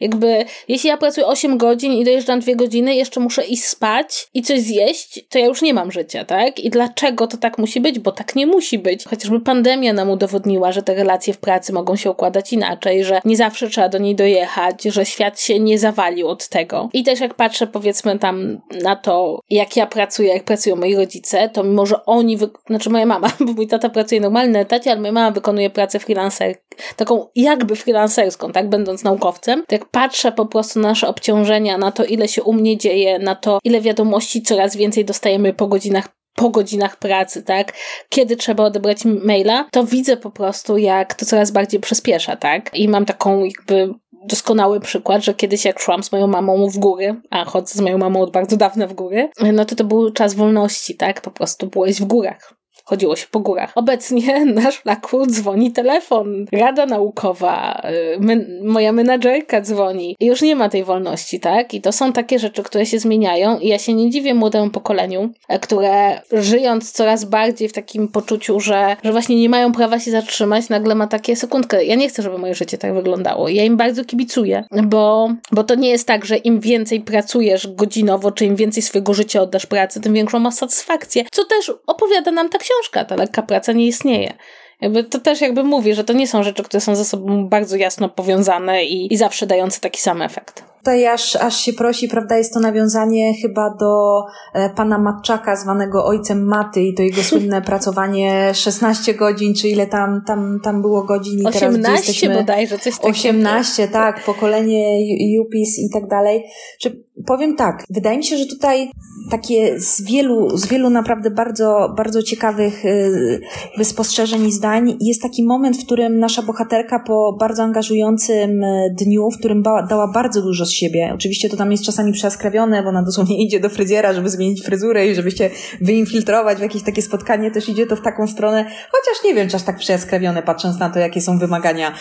[0.00, 4.42] Jakby, jeśli ja pracuję 8 godzin i dojeżdżam 2 godziny, jeszcze muszę iść spać i
[4.42, 6.60] coś zjeść, to ja już nie mam życia, tak?
[6.60, 7.98] I dlaczego to tak musi być?
[7.98, 9.04] Bo tak nie musi być.
[9.04, 13.36] Chociażby pandemia nam udowodniła, że te relacje w pracy mogą się układać inaczej, że nie
[13.36, 16.88] zawsze trzeba do niej dojechać, że świat się nie zawalił od tego.
[16.92, 21.48] I też jak patrzę, powiedzmy, tam na to, jak ja pracuję, jak pracują moi rodzice,
[21.48, 22.50] to mimo, że oni, wy...
[22.66, 25.98] znaczy moja mama, bo mój tata pracuje normalnie na etacie, ale moja mama wykonuje pracę
[25.98, 26.56] freelancer,
[26.96, 28.68] taką jakby freelancerską, tak?
[28.68, 32.78] Będąc naukowcem, jak patrzę po prostu na nasze obciążenia, na to, ile się u mnie
[32.78, 37.72] dzieje, na to, ile wiadomości coraz więcej dostajemy po godzinach po godzinach pracy, tak?
[38.08, 42.70] Kiedy trzeba odebrać maila, to widzę po prostu, jak to coraz bardziej przyspiesza, tak?
[42.74, 43.94] I mam taką jakby
[44.24, 47.98] doskonały przykład, że kiedyś jak szłam z moją mamą w góry, a chodzę z moją
[47.98, 51.20] mamą od bardzo dawna w góry, no to to był czas wolności, tak?
[51.20, 52.61] Po prostu byłeś w górach.
[52.84, 53.72] Chodziło się po górach.
[53.74, 57.82] Obecnie na szlaku dzwoni telefon, rada naukowa,
[58.14, 61.74] y, my, moja menadżerka dzwoni już nie ma tej wolności, tak?
[61.74, 65.30] I to są takie rzeczy, które się zmieniają i ja się nie dziwię młodemu pokoleniu,
[65.48, 70.10] e, które żyjąc coraz bardziej w takim poczuciu, że, że właśnie nie mają prawa się
[70.10, 71.84] zatrzymać, nagle ma takie sekundkę.
[71.84, 73.48] Ja nie chcę, żeby moje życie tak wyglądało.
[73.48, 78.32] Ja im bardzo kibicuję, bo, bo to nie jest tak, że im więcej pracujesz godzinowo,
[78.32, 82.48] czy im więcej swojego życia oddasz pracy, tym większą masz satysfakcję, co też opowiada nam
[82.48, 84.34] ta książka książka, ta lekka praca nie istnieje.
[84.80, 87.76] Jakby to też jakby mówi, że to nie są rzeczy, które są ze sobą bardzo
[87.76, 90.71] jasno powiązane i, i zawsze dające taki sam efekt.
[90.82, 94.22] Tutaj aż, aż się prosi, prawda, jest to nawiązanie chyba do
[94.54, 99.86] e, pana Matczaka, zwanego ojcem Maty i to jego słynne pracowanie 16 godzin, czy ile
[99.86, 102.34] tam, tam, tam było godzin i 18 teraz jesteśmy...
[102.34, 103.10] bodajże, coś takiego.
[103.10, 106.44] 18, tak, pokolenie Jupis i tak dalej.
[106.80, 108.90] Czy powiem tak, wydaje mi się, że tutaj
[109.30, 115.44] takie z wielu, z wielu naprawdę bardzo, bardzo ciekawych y, spostrzeżeń i zdań jest taki
[115.44, 120.66] moment, w którym nasza bohaterka po bardzo angażującym y, dniu, w którym dała bardzo dużo
[120.74, 121.10] siebie.
[121.14, 125.06] Oczywiście to tam jest czasami przeskrawione, bo ona dosłownie idzie do fryzjera, żeby zmienić fryzurę
[125.06, 125.50] i żeby się
[125.80, 129.56] wyinfiltrować w jakieś takie spotkanie, też idzie to w taką stronę, chociaż nie wiem, czy
[129.56, 131.94] aż tak przeskrawione, patrząc na to, jakie są wymagania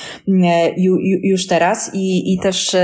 [0.77, 2.75] ju, już teraz i, i też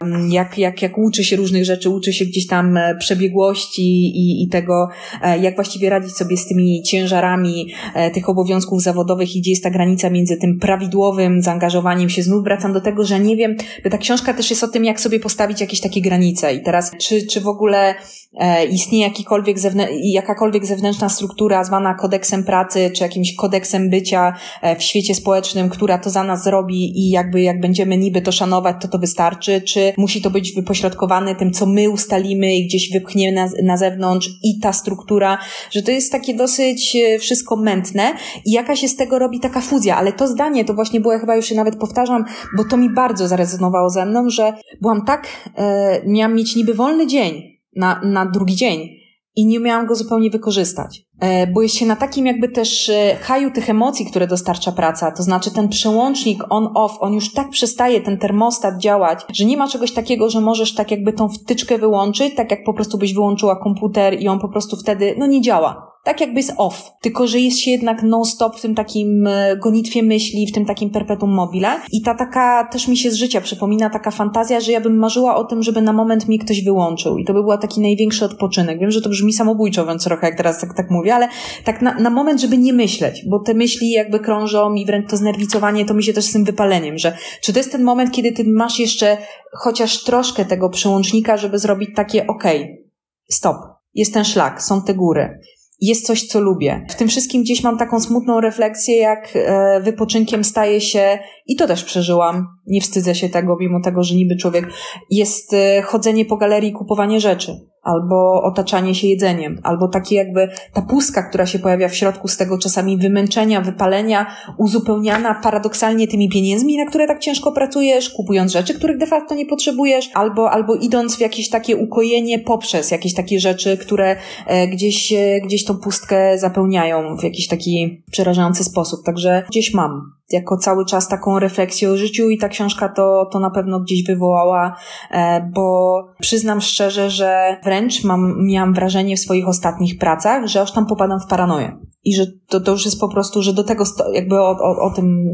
[0.00, 4.42] mm, jak, jak, jak uczy się różnych rzeczy, uczy się gdzieś tam e, przebiegłości i,
[4.42, 4.88] i tego,
[5.22, 9.62] e, jak właściwie radzić sobie z tymi ciężarami e, tych obowiązków zawodowych i gdzie jest
[9.62, 12.22] ta granica między tym prawidłowym zaangażowaniem się.
[12.22, 15.00] Znów wracam do tego, że nie wiem, bo ta książka też jest o tym, jak
[15.00, 16.54] sobie postawić jakieś takie granice.
[16.54, 17.94] I teraz, czy, czy w ogóle
[18.38, 24.76] E, istnieje jakikolwiek zewnę- jakakolwiek zewnętrzna struktura zwana kodeksem pracy, czy jakimś kodeksem bycia e,
[24.76, 28.76] w świecie społecznym, która to za nas zrobi i jakby jak będziemy niby to szanować,
[28.82, 33.36] to to wystarczy, czy musi to być wypośrodkowane tym, co my ustalimy i gdzieś wypchniemy
[33.36, 35.38] na, na zewnątrz i ta struktura,
[35.70, 38.14] że to jest takie dosyć e, wszystko mętne
[38.44, 41.20] i jakaś się z tego robi taka fuzja, ale to zdanie to właśnie było, ja
[41.20, 42.24] chyba już się nawet powtarzam,
[42.56, 45.21] bo to mi bardzo zarezonowało ze mną, że byłam tak,
[45.56, 47.42] e, miałam mieć niby wolny dzień,
[47.76, 48.88] na, na drugi dzień.
[49.36, 51.02] i nie umiałam go zupełnie wykorzystać.
[51.20, 55.10] E, bo jest się na takim jakby też e, haju tych emocji, które dostarcza praca,
[55.10, 59.68] to znaczy ten przełącznik on-off, on już tak przestaje, ten termostat działać, że nie ma
[59.68, 63.56] czegoś takiego, że możesz tak jakby tą wtyczkę wyłączyć, tak jak po prostu byś wyłączyła
[63.56, 67.38] komputer i on po prostu wtedy, no nie działa tak jakby jest off, tylko że
[67.38, 71.80] jest się jednak non-stop w tym takim e, gonitwie myśli, w tym takim perpetuum mobile.
[71.92, 75.36] I ta taka też mi się z życia przypomina taka fantazja, że ja bym marzyła
[75.36, 77.18] o tym, żeby na moment mi ktoś wyłączył.
[77.18, 78.78] I to by był taki największy odpoczynek.
[78.78, 81.28] Wiem, że to brzmi samobójczo, więc trochę jak teraz tak, tak mówię, ale
[81.64, 85.16] tak na, na moment, żeby nie myśleć, bo te myśli jakby krążą i wręcz to
[85.16, 88.32] znerwicowanie, to mi się też z tym wypaleniem, że czy to jest ten moment, kiedy
[88.32, 89.16] ty masz jeszcze
[89.52, 92.84] chociaż troszkę tego przełącznika, żeby zrobić takie okej, okay,
[93.30, 93.56] stop,
[93.94, 95.40] jest ten szlak, są te góry
[95.82, 96.86] jest coś, co lubię.
[96.88, 101.66] W tym wszystkim gdzieś mam taką smutną refleksję, jak e, wypoczynkiem staje się, i to
[101.66, 104.66] też przeżyłam, nie wstydzę się tego, mimo tego, że niby człowiek,
[105.10, 110.48] jest e, chodzenie po galerii i kupowanie rzeczy albo otaczanie się jedzeniem, albo takie jakby
[110.72, 114.26] ta pustka, która się pojawia w środku z tego czasami wymęczenia, wypalenia,
[114.58, 119.46] uzupełniana paradoksalnie tymi pieniędzmi, na które tak ciężko pracujesz, kupując rzeczy, których de facto nie
[119.46, 124.16] potrzebujesz, albo, albo idąc w jakieś takie ukojenie poprzez jakieś takie rzeczy, które
[124.46, 129.00] e, gdzieś, e, gdzieś tą pustkę zapełniają w jakiś taki przerażający sposób.
[129.04, 133.40] Także gdzieś mam jako cały czas taką refleksję o życiu i ta książka to, to
[133.40, 134.76] na pewno gdzieś wywołała,
[135.10, 140.72] e, bo przyznam szczerze, że wręcz mam, miałam wrażenie w swoich ostatnich pracach, że aż
[140.72, 141.78] tam popadam w paranoję.
[142.04, 144.90] I że to, to już jest po prostu, że do tego jakby o, o, o
[144.90, 145.24] tym.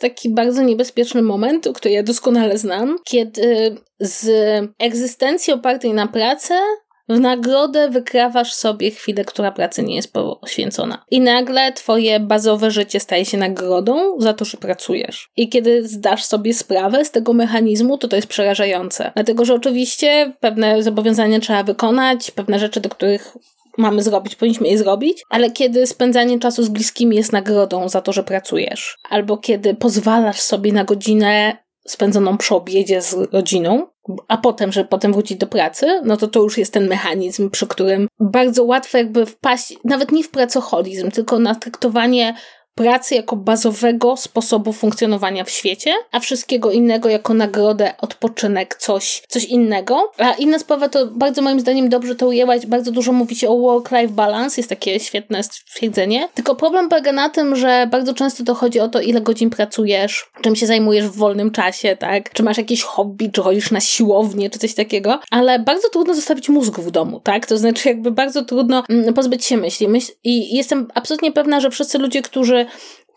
[0.00, 4.30] Taki bardzo niebezpieczny moment, który ja doskonale znam, kiedy z
[4.78, 6.54] egzystencji opartej na pracę
[7.08, 11.04] w nagrodę wykrawasz sobie chwilę, która pracy nie jest poświęcona.
[11.10, 15.30] I nagle twoje bazowe życie staje się nagrodą za to, że pracujesz.
[15.36, 19.12] I kiedy zdasz sobie sprawę z tego mechanizmu, to to jest przerażające.
[19.14, 23.36] Dlatego, że oczywiście pewne zobowiązania trzeba wykonać, pewne rzeczy, do których
[23.78, 28.12] mamy zrobić, powinniśmy je zrobić, ale kiedy spędzanie czasu z bliskimi jest nagrodą za to,
[28.12, 31.56] że pracujesz, albo kiedy pozwalasz sobie na godzinę
[31.90, 33.86] spędzoną przy obiedzie z rodziną,
[34.28, 37.66] a potem, że potem wrócić do pracy, no to to już jest ten mechanizm, przy
[37.66, 42.34] którym bardzo łatwo jakby wpaść, nawet nie w pracoholizm, tylko na traktowanie
[42.78, 49.44] pracy jako bazowego sposobu funkcjonowania w świecie, a wszystkiego innego jako nagrodę, odpoczynek, coś, coś
[49.44, 50.12] innego.
[50.18, 53.58] A inna sprawa to bardzo moim zdaniem dobrze to ujęłaś, bardzo dużo mówi się o
[53.58, 56.28] work-life balance, jest takie świetne stwierdzenie.
[56.34, 60.30] Tylko problem polega na tym, że bardzo często to chodzi o to, ile godzin pracujesz,
[60.40, 62.32] czym się zajmujesz w wolnym czasie, tak?
[62.32, 66.48] Czy masz jakieś hobby, czy chodzisz na siłownię, czy coś takiego, ale bardzo trudno zostawić
[66.48, 67.46] mózg w domu, tak?
[67.46, 69.88] To znaczy jakby bardzo trudno mm, pozbyć się myśli.
[69.88, 72.67] Myśl I jestem absolutnie pewna, że wszyscy ludzie, którzy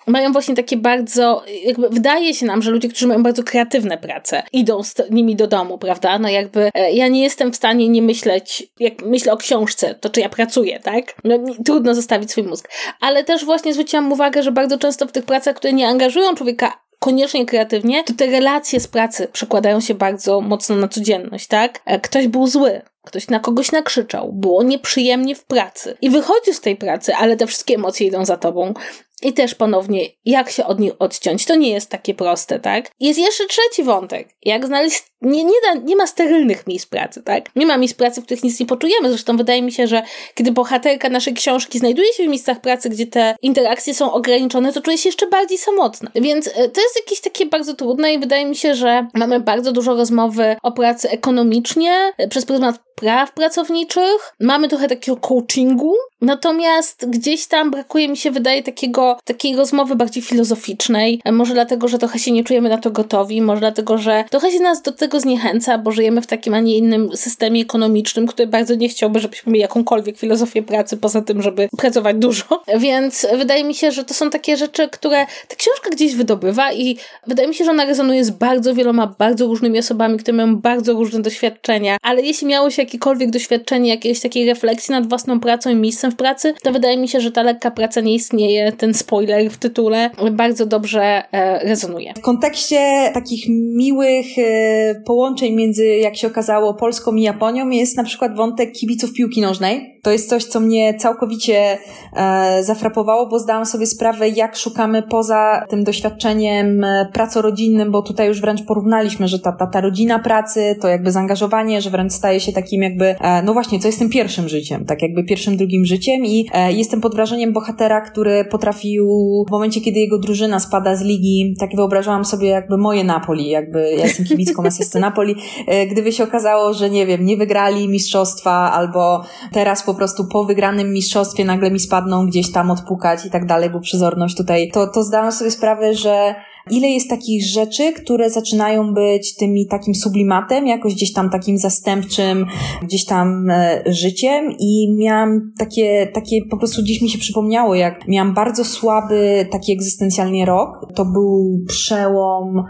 [0.08, 4.44] mają właśnie takie bardzo, jakby wydaje się nam, że ludzie, którzy mają bardzo kreatywne prace,
[4.54, 6.20] idą z nimi do domu, prawda?
[6.20, 10.10] No jakby e, ja nie jestem w stanie nie myśleć, jak myślę o książce, to
[10.10, 11.16] czy ja pracuję, tak?
[11.24, 12.70] No trudno zostawić swój mózg.
[13.00, 16.82] Ale też właśnie zwróciłam uwagę, że bardzo często w tych pracach, które nie angażują człowieka
[17.00, 21.82] koniecznie kreatywnie, to te relacje z pracy przekładają się bardzo mocno na codzienność, tak?
[21.86, 26.62] E, ktoś był zły, Ktoś na kogoś nakrzyczał, było nieprzyjemnie w pracy i wychodzisz z
[26.62, 28.74] tej pracy, ale te wszystkie emocje idą za tobą.
[29.22, 31.46] I też ponownie, jak się od nich odciąć?
[31.46, 32.92] To nie jest takie proste, tak?
[33.00, 34.30] Jest jeszcze trzeci wątek.
[34.44, 35.04] Jak znaleźć.
[35.22, 37.50] Nie, nie, da, nie ma sterylnych miejsc pracy, tak?
[37.56, 39.10] Nie ma miejsc pracy, w których nic nie poczujemy.
[39.10, 40.04] Zresztą wydaje mi się, że
[40.36, 44.82] kiedy bohaterka naszej książki znajduje się w miejscach pracy, gdzie te interakcje są ograniczone, to
[44.82, 46.12] czuje się jeszcze bardziej samotna.
[46.16, 49.72] Więc e, to jest jakieś takie bardzo trudne i wydaje mi się, że mamy bardzo
[49.72, 54.34] dużo rozmowy o pracy ekonomicznie, e, przez pryzmat praw pracowniczych.
[54.40, 60.24] Mamy trochę takiego coachingu, natomiast gdzieś tam brakuje mi się, wydaje, takiego, takiej rozmowy bardziej
[60.24, 61.22] filozoficznej.
[61.32, 64.60] Może dlatego, że trochę się nie czujemy na to gotowi, może dlatego, że trochę się
[64.60, 68.76] nas do tego zniechęca, bo żyjemy w takim, a nie innym systemie ekonomicznym, który bardzo
[68.76, 72.64] nie chciałby, żebyśmy mieli jakąkolwiek filozofię pracy, poza tym, żeby pracować dużo.
[72.78, 76.98] Więc wydaje mi się, że to są takie rzeczy, które ta książka gdzieś wydobywa i
[77.28, 80.94] wydaje mi się, że ona rezonuje z bardzo wieloma, bardzo różnymi osobami, które mają bardzo
[80.94, 85.76] różne doświadczenia, ale jeśli miało się jakiekolwiek doświadczenie, jakiejś takiej refleksji nad własną pracą i
[85.76, 89.52] miejscem w pracy, to wydaje mi się, że ta lekka praca nie istnieje, ten spoiler
[89.52, 92.14] w tytule bardzo dobrze e, rezonuje.
[92.18, 98.04] W kontekście takich miłych e, połączeń między, jak się okazało, Polską i Japonią jest na
[98.04, 100.01] przykład wątek kibiców piłki nożnej.
[100.02, 101.78] To jest coś, co mnie całkowicie
[102.14, 108.28] e, zafrapowało, bo zdałam sobie sprawę, jak szukamy poza tym doświadczeniem e, pracorodzinnym, bo tutaj
[108.28, 112.40] już wręcz porównaliśmy, że ta, ta, ta rodzina pracy, to jakby zaangażowanie, że wręcz staje
[112.40, 115.86] się takim jakby, e, no właśnie, co jest tym pierwszym życiem, tak jakby pierwszym, drugim
[115.86, 119.08] życiem i e, jestem pod wrażeniem bohatera, który potrafił
[119.48, 123.92] w momencie, kiedy jego drużyna spada z ligi, tak wyobrażałam sobie jakby moje Napoli, jakby
[123.92, 125.36] ja jestem kibicką asysty Napoli,
[125.68, 130.28] e, gdyby się okazało, że nie wiem, nie wygrali mistrzostwa albo teraz po po prostu
[130.28, 134.70] po wygranym mistrzostwie nagle mi spadną gdzieś tam odpukać i tak dalej, bo przezorność tutaj,
[134.74, 136.36] to, to zdałam sobie sprawę, że
[136.70, 142.46] ile jest takich rzeczy, które zaczynają być tymi takim sublimatem, jakoś gdzieś tam takim zastępczym,
[142.84, 148.08] gdzieś tam e, życiem i miałam takie, takie, po prostu dziś mi się przypomniało, jak
[148.08, 150.70] miałam bardzo słaby taki egzystencjalnie rok.
[150.96, 152.64] To był przełom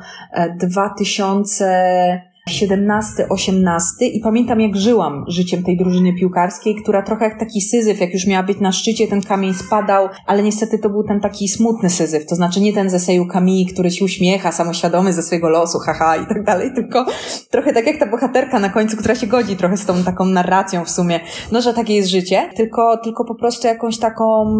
[0.60, 7.62] 2000 e, 17-18 i pamiętam jak żyłam życiem tej drużyny piłkarskiej, która trochę jak taki
[7.62, 11.20] syzyf, jak już miała być na szczycie, ten kamień spadał, ale niestety to był ten
[11.20, 15.24] taki smutny syzyf, to znaczy nie ten ze Seju Kami, który się uśmiecha, samoświadomy ze
[15.24, 17.06] swojego losu, haha i tak dalej, tylko
[17.50, 20.86] trochę tak jak ta bohaterka na końcu, która się godzi trochę z tą taką narracją
[20.86, 21.20] w sumie,
[21.52, 24.60] no że takie jest życie, tylko, tylko po prostu jakąś taką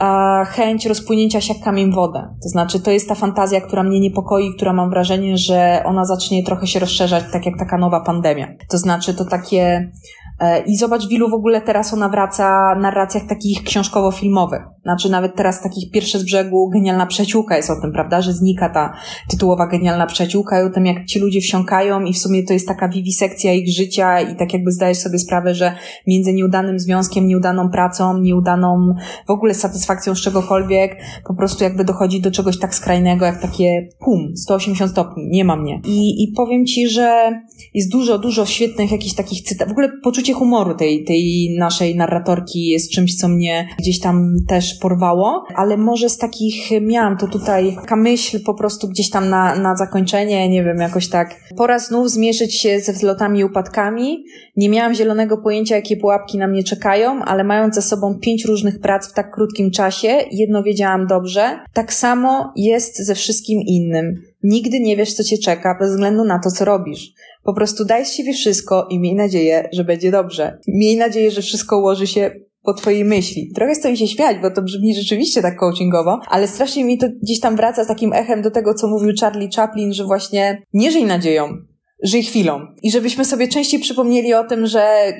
[0.00, 2.34] e, chęć rozpłynięcia się jak kamień wodę.
[2.42, 6.44] To znaczy to jest ta fantazja, która mnie niepokoi, która mam wrażenie, że ona zacznie
[6.44, 6.91] trochę się rozszerzać,
[7.32, 8.48] tak jak taka nowa pandemia.
[8.68, 9.90] To znaczy, to takie
[10.66, 14.62] I zobacz, w ilu w ogóle teraz ona wraca narracjach takich książkowo-filmowych.
[14.82, 18.68] Znaczy nawet teraz takich pierwsze z brzegu genialna przyjaciółka jest o tym, prawda, że znika
[18.68, 18.96] ta
[19.30, 22.68] tytułowa genialna przyjaciółka i o tym, jak ci ludzie wsiąkają i w sumie to jest
[22.68, 25.74] taka wiwisekcja ich życia i tak jakby zdajesz sobie sprawę, że
[26.06, 28.94] między nieudanym związkiem, nieudaną pracą, nieudaną
[29.26, 33.88] w ogóle satysfakcją z czegokolwiek, po prostu jakby dochodzi do czegoś tak skrajnego, jak takie
[33.98, 35.80] pum, 180 stopni, nie ma mnie.
[35.84, 37.40] I, i powiem ci, że
[37.74, 39.68] jest dużo, dużo świetnych jakichś takich cytatów.
[39.68, 44.36] W ogóle poczucie poczucie humoru tej, tej naszej narratorki jest czymś, co mnie gdzieś tam
[44.48, 49.28] też porwało, ale może z takich miałam to tutaj taka myśl po prostu gdzieś tam
[49.28, 51.34] na, na zakończenie, nie wiem, jakoś tak.
[51.56, 54.24] Pora znów zmierzyć się ze wzlotami i upadkami.
[54.56, 58.80] Nie miałam zielonego pojęcia, jakie pułapki na mnie czekają, ale mając za sobą pięć różnych
[58.80, 61.58] prac w tak krótkim czasie, jedno wiedziałam dobrze.
[61.72, 64.22] Tak samo jest ze wszystkim innym.
[64.42, 67.14] Nigdy nie wiesz, co cię czeka, bez względu na to, co robisz.
[67.44, 70.58] Po prostu daj z siebie wszystko i miej nadzieję, że będzie dobrze.
[70.68, 72.30] Miej nadzieję, że wszystko ułoży się
[72.62, 73.52] po twojej myśli.
[73.54, 77.06] Trochę chcę mi się śmiać, bo to brzmi rzeczywiście tak coachingowo, ale strasznie mi to
[77.22, 80.90] gdzieś tam wraca z takim echem do tego, co mówił Charlie Chaplin, że właśnie nie
[80.90, 81.48] żyj nadzieją,
[82.02, 82.60] żyj chwilą.
[82.82, 85.12] I żebyśmy sobie częściej przypomnieli o tym, że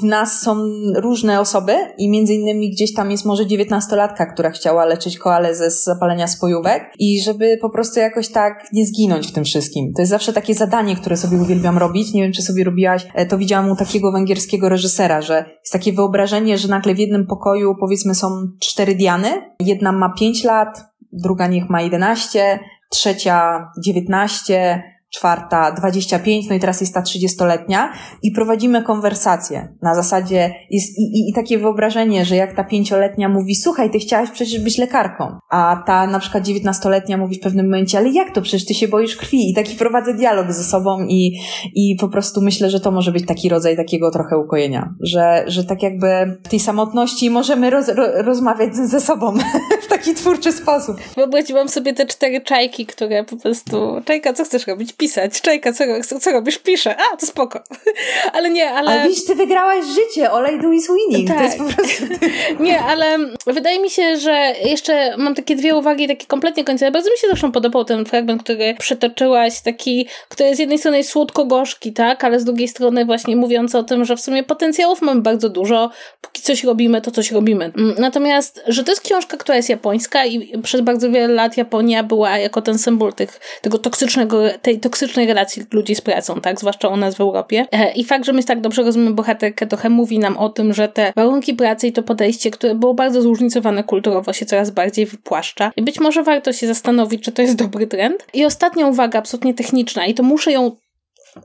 [0.00, 0.56] w nas są
[0.96, 5.70] różne osoby i między innymi gdzieś tam jest może dziewiętnastolatka, która chciała leczyć koale ze
[5.70, 9.92] zapalenia spojówek i żeby po prostu jakoś tak nie zginąć w tym wszystkim.
[9.96, 12.12] To jest zawsze takie zadanie, które sobie uwielbiam robić.
[12.12, 15.92] Nie wiem, czy sobie robiłaś, e, to widziałam u takiego węgierskiego reżysera, że jest takie
[15.92, 18.28] wyobrażenie, że nagle w jednym pokoju powiedzmy są
[18.60, 19.28] cztery Diany.
[19.60, 22.58] Jedna ma pięć lat, druga niech ma jedenaście,
[22.90, 27.92] trzecia dziewiętnaście, czwarta 25, no i teraz jest ta 30-letnia
[28.22, 29.68] i prowadzimy konwersację.
[29.82, 33.98] Na zasadzie jest i, i, i, takie wyobrażenie, że jak ta pięcioletnia mówi, słuchaj, ty
[33.98, 38.34] chciałaś przecież być lekarką, a ta na przykład 19-letnia mówi w pewnym momencie, ale jak
[38.34, 41.40] to, przecież ty się boisz krwi i taki prowadzę dialog ze sobą i,
[41.74, 45.64] i po prostu myślę, że to może być taki rodzaj takiego trochę ukojenia, że, że
[45.64, 49.34] tak jakby w tej samotności możemy roz, ro, rozmawiać ze sobą
[49.98, 50.96] taki twórczy sposób.
[51.16, 54.92] Wyobraziłam sobie te cztery czajki, które po prostu, czajka, co chcesz robić?
[54.92, 55.40] pisać.
[55.40, 55.84] Czajka, co,
[56.20, 56.58] co robisz?
[56.58, 56.96] Piszę.
[56.96, 57.60] A, to spoko.
[58.32, 58.90] ale nie, ale...
[58.90, 60.32] Ale widzisz, ty wygrałaś życie.
[60.32, 61.28] Olej do is winning.
[61.28, 61.38] Tak.
[61.38, 62.04] To jest po prostu...
[62.64, 66.90] nie, ale wydaje mi się, że jeszcze mam takie dwie uwagi, takie kompletnie końcowe.
[66.90, 71.10] Bardzo mi się zresztą podobał ten fragment, który przytoczyłaś, taki, który z jednej strony jest
[71.10, 75.20] słodko-gorzki, tak, ale z drugiej strony właśnie mówiący o tym, że w sumie potencjałów mamy
[75.20, 75.90] bardzo dużo.
[76.20, 77.64] Póki coś robimy, to coś robimy.
[77.64, 82.02] Mm, natomiast, że to jest książka, która jest japońska i przez bardzo wiele lat Japonia
[82.02, 86.60] była jako ten symbol tych, tego toksycznego, tej toksycznej relacji ludzi z pracą, tak?
[86.60, 87.66] Zwłaszcza u nas w Europie.
[87.72, 90.88] E, I fakt, że my tak dobrze rozumiemy bohaterkę, trochę mówi nam o tym, że
[90.88, 95.72] te warunki pracy i to podejście, które było bardzo zróżnicowane kulturowo, się coraz bardziej wypłaszcza.
[95.76, 98.26] I być może warto się zastanowić, czy to jest dobry trend.
[98.34, 100.76] I ostatnia uwaga, absolutnie techniczna, i to muszę ją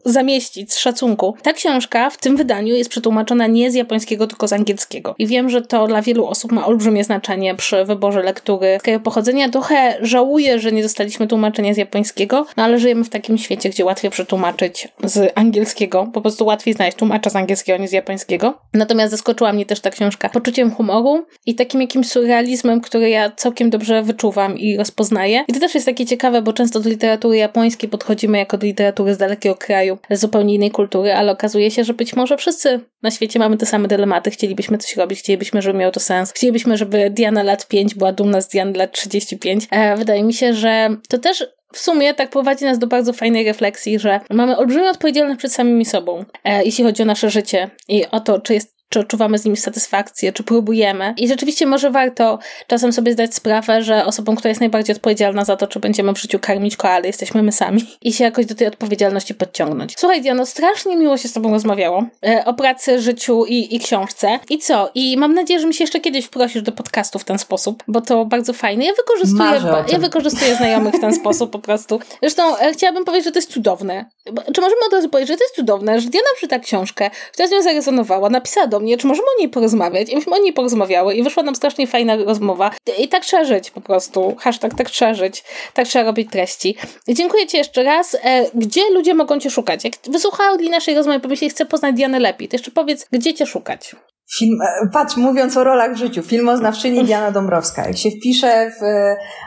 [0.06, 1.36] zamieścić z szacunku.
[1.42, 5.16] Ta książka w tym wydaniu jest przetłumaczona nie z japońskiego, tylko z angielskiego.
[5.20, 9.50] I wiem, że to dla wielu osób ma olbrzymie znaczenie przy wyborze lektury kraju pochodzenia.
[9.50, 13.86] Trochę żałuję, że nie dostaliśmy tłumaczenia z japońskiego, no ale żyjemy w takim świecie, gdzie
[13.86, 16.10] łatwiej przetłumaczyć z angielskiego.
[16.14, 18.54] Po prostu łatwiej znaleźć tłumacza z angielskiego niż z japońskiego.
[18.74, 23.70] Natomiast zaskoczyła mnie też ta książka poczuciem humoru i takim jakimś surrealizmem, który ja całkiem
[23.70, 25.44] dobrze wyczuwam i rozpoznaję.
[25.48, 29.14] I to też jest takie ciekawe, bo często do literatury japońskiej podchodzimy jako do literatury
[29.14, 33.12] z dalekiego kraju kraju, zupełnie innej kultury, ale okazuje się, że być może wszyscy na
[33.12, 34.32] świecie mamy te same dylematy.
[34.32, 36.32] Chcielibyśmy coś robić, chcielibyśmy, żeby miało to sens.
[36.32, 39.68] Chcielibyśmy, żeby Diana lat 5 była dumna z Diany lat 35.
[39.72, 43.46] E, wydaje mi się, że to też w sumie tak prowadzi nas do bardzo fajnej
[43.46, 48.06] refleksji, że mamy olbrzymią odpowiedzialność przed samymi sobą, e, jeśli chodzi o nasze życie i
[48.12, 51.14] o to, czy jest czy odczuwamy z nimi satysfakcję, czy próbujemy.
[51.18, 55.56] I rzeczywiście może warto czasem sobie zdać sprawę, że osobą, która jest najbardziej odpowiedzialna za
[55.56, 57.86] to, czy będziemy w życiu karmić koaly, jesteśmy my sami.
[58.02, 59.94] I się jakoś do tej odpowiedzialności podciągnąć.
[59.98, 64.40] Słuchaj, Diano, strasznie miło się z Tobą rozmawiało e, o pracy, życiu i, i książce.
[64.50, 64.92] I co?
[64.96, 68.02] I mam nadzieję, że mi się jeszcze kiedyś wprosisz do podcastu w ten sposób, bo
[68.02, 68.86] to bardzo fajne.
[68.86, 72.00] Ja wykorzystuję, ja wykorzystuję znajomych w ten sposób po prostu.
[72.22, 74.06] Zresztą e, chciałabym powiedzieć, że to jest cudowne.
[74.54, 77.52] Czy możemy od razu powiedzieć, że to jest cudowne, że Diana przeczyta książkę, która z
[77.52, 80.10] nią zarezonowała, napisała do mnie, czy możemy o niej porozmawiać?
[80.10, 82.72] I myśmy o niej porozmawiały i wyszła nam strasznie fajna rozmowa.
[83.00, 84.36] I tak trzeba żyć po prostu.
[84.40, 85.44] Hashtag tak trzeba żyć.
[85.74, 86.76] Tak trzeba robić treści.
[87.08, 88.18] Dziękuję Ci jeszcze raz.
[88.24, 89.84] E, gdzie ludzie mogą Cię szukać?
[89.84, 93.96] Jak wysłuchali naszej rozmowy, pomyśleli, chcę poznać Dianę lepiej, to jeszcze powiedz, gdzie Cię szukać?
[94.38, 97.88] Film, e, patrz, mówiąc o rolach w życiu, filmoznawczyni Diana Dąbrowska.
[97.88, 98.84] Jak się wpisze w,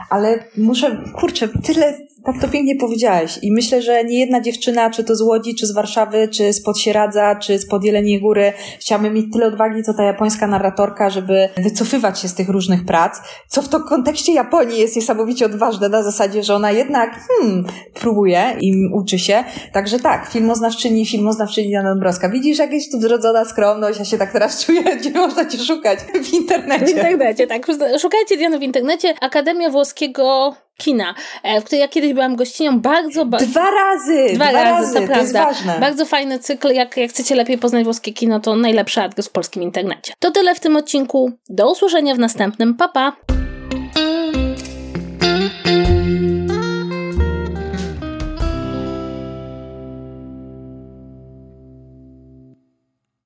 [0.09, 3.39] ale muszę, kurczę, tyle tak to pięknie powiedziałeś.
[3.41, 6.63] I myślę, że nie jedna dziewczyna, czy to z Łodzi, czy z Warszawy, czy z
[6.63, 11.49] Podsieradza, czy z pod Jeleniej Góry, chciałaby mieć tyle odwagi, co ta japońska narratorka, żeby
[11.57, 13.17] wycofywać się z tych różnych prac,
[13.47, 18.57] co w to kontekście Japonii jest niesamowicie odważne, na zasadzie, że ona jednak, hmm, próbuje
[18.61, 19.43] i uczy się.
[19.73, 22.29] Także tak, filmoznawczyni, filmoznawczyni Jana Dąbrowska.
[22.29, 26.33] Widzisz jakieś tu zrodzona skromność, ja się tak teraz czuję, gdzie można cię szukać w
[26.33, 26.85] internecie.
[26.85, 27.67] W internecie, tak.
[28.01, 29.13] Szukajcie Diany w internecie.
[29.21, 33.25] Akademia Włoskiego kina, e, w której ja kiedyś byłam gościnią, bardzo...
[33.25, 34.27] Ba dwa razy!
[34.35, 35.15] Dwa, dwa razy, razy, to prawda.
[35.15, 35.79] To jest ważne.
[35.79, 39.63] Bardzo fajny cykl, jak, jak chcecie lepiej poznać włoskie kino, to najlepszy adres w polskim
[39.63, 40.13] internecie.
[40.19, 43.15] To tyle w tym odcinku, do usłyszenia w następnym, pa pa!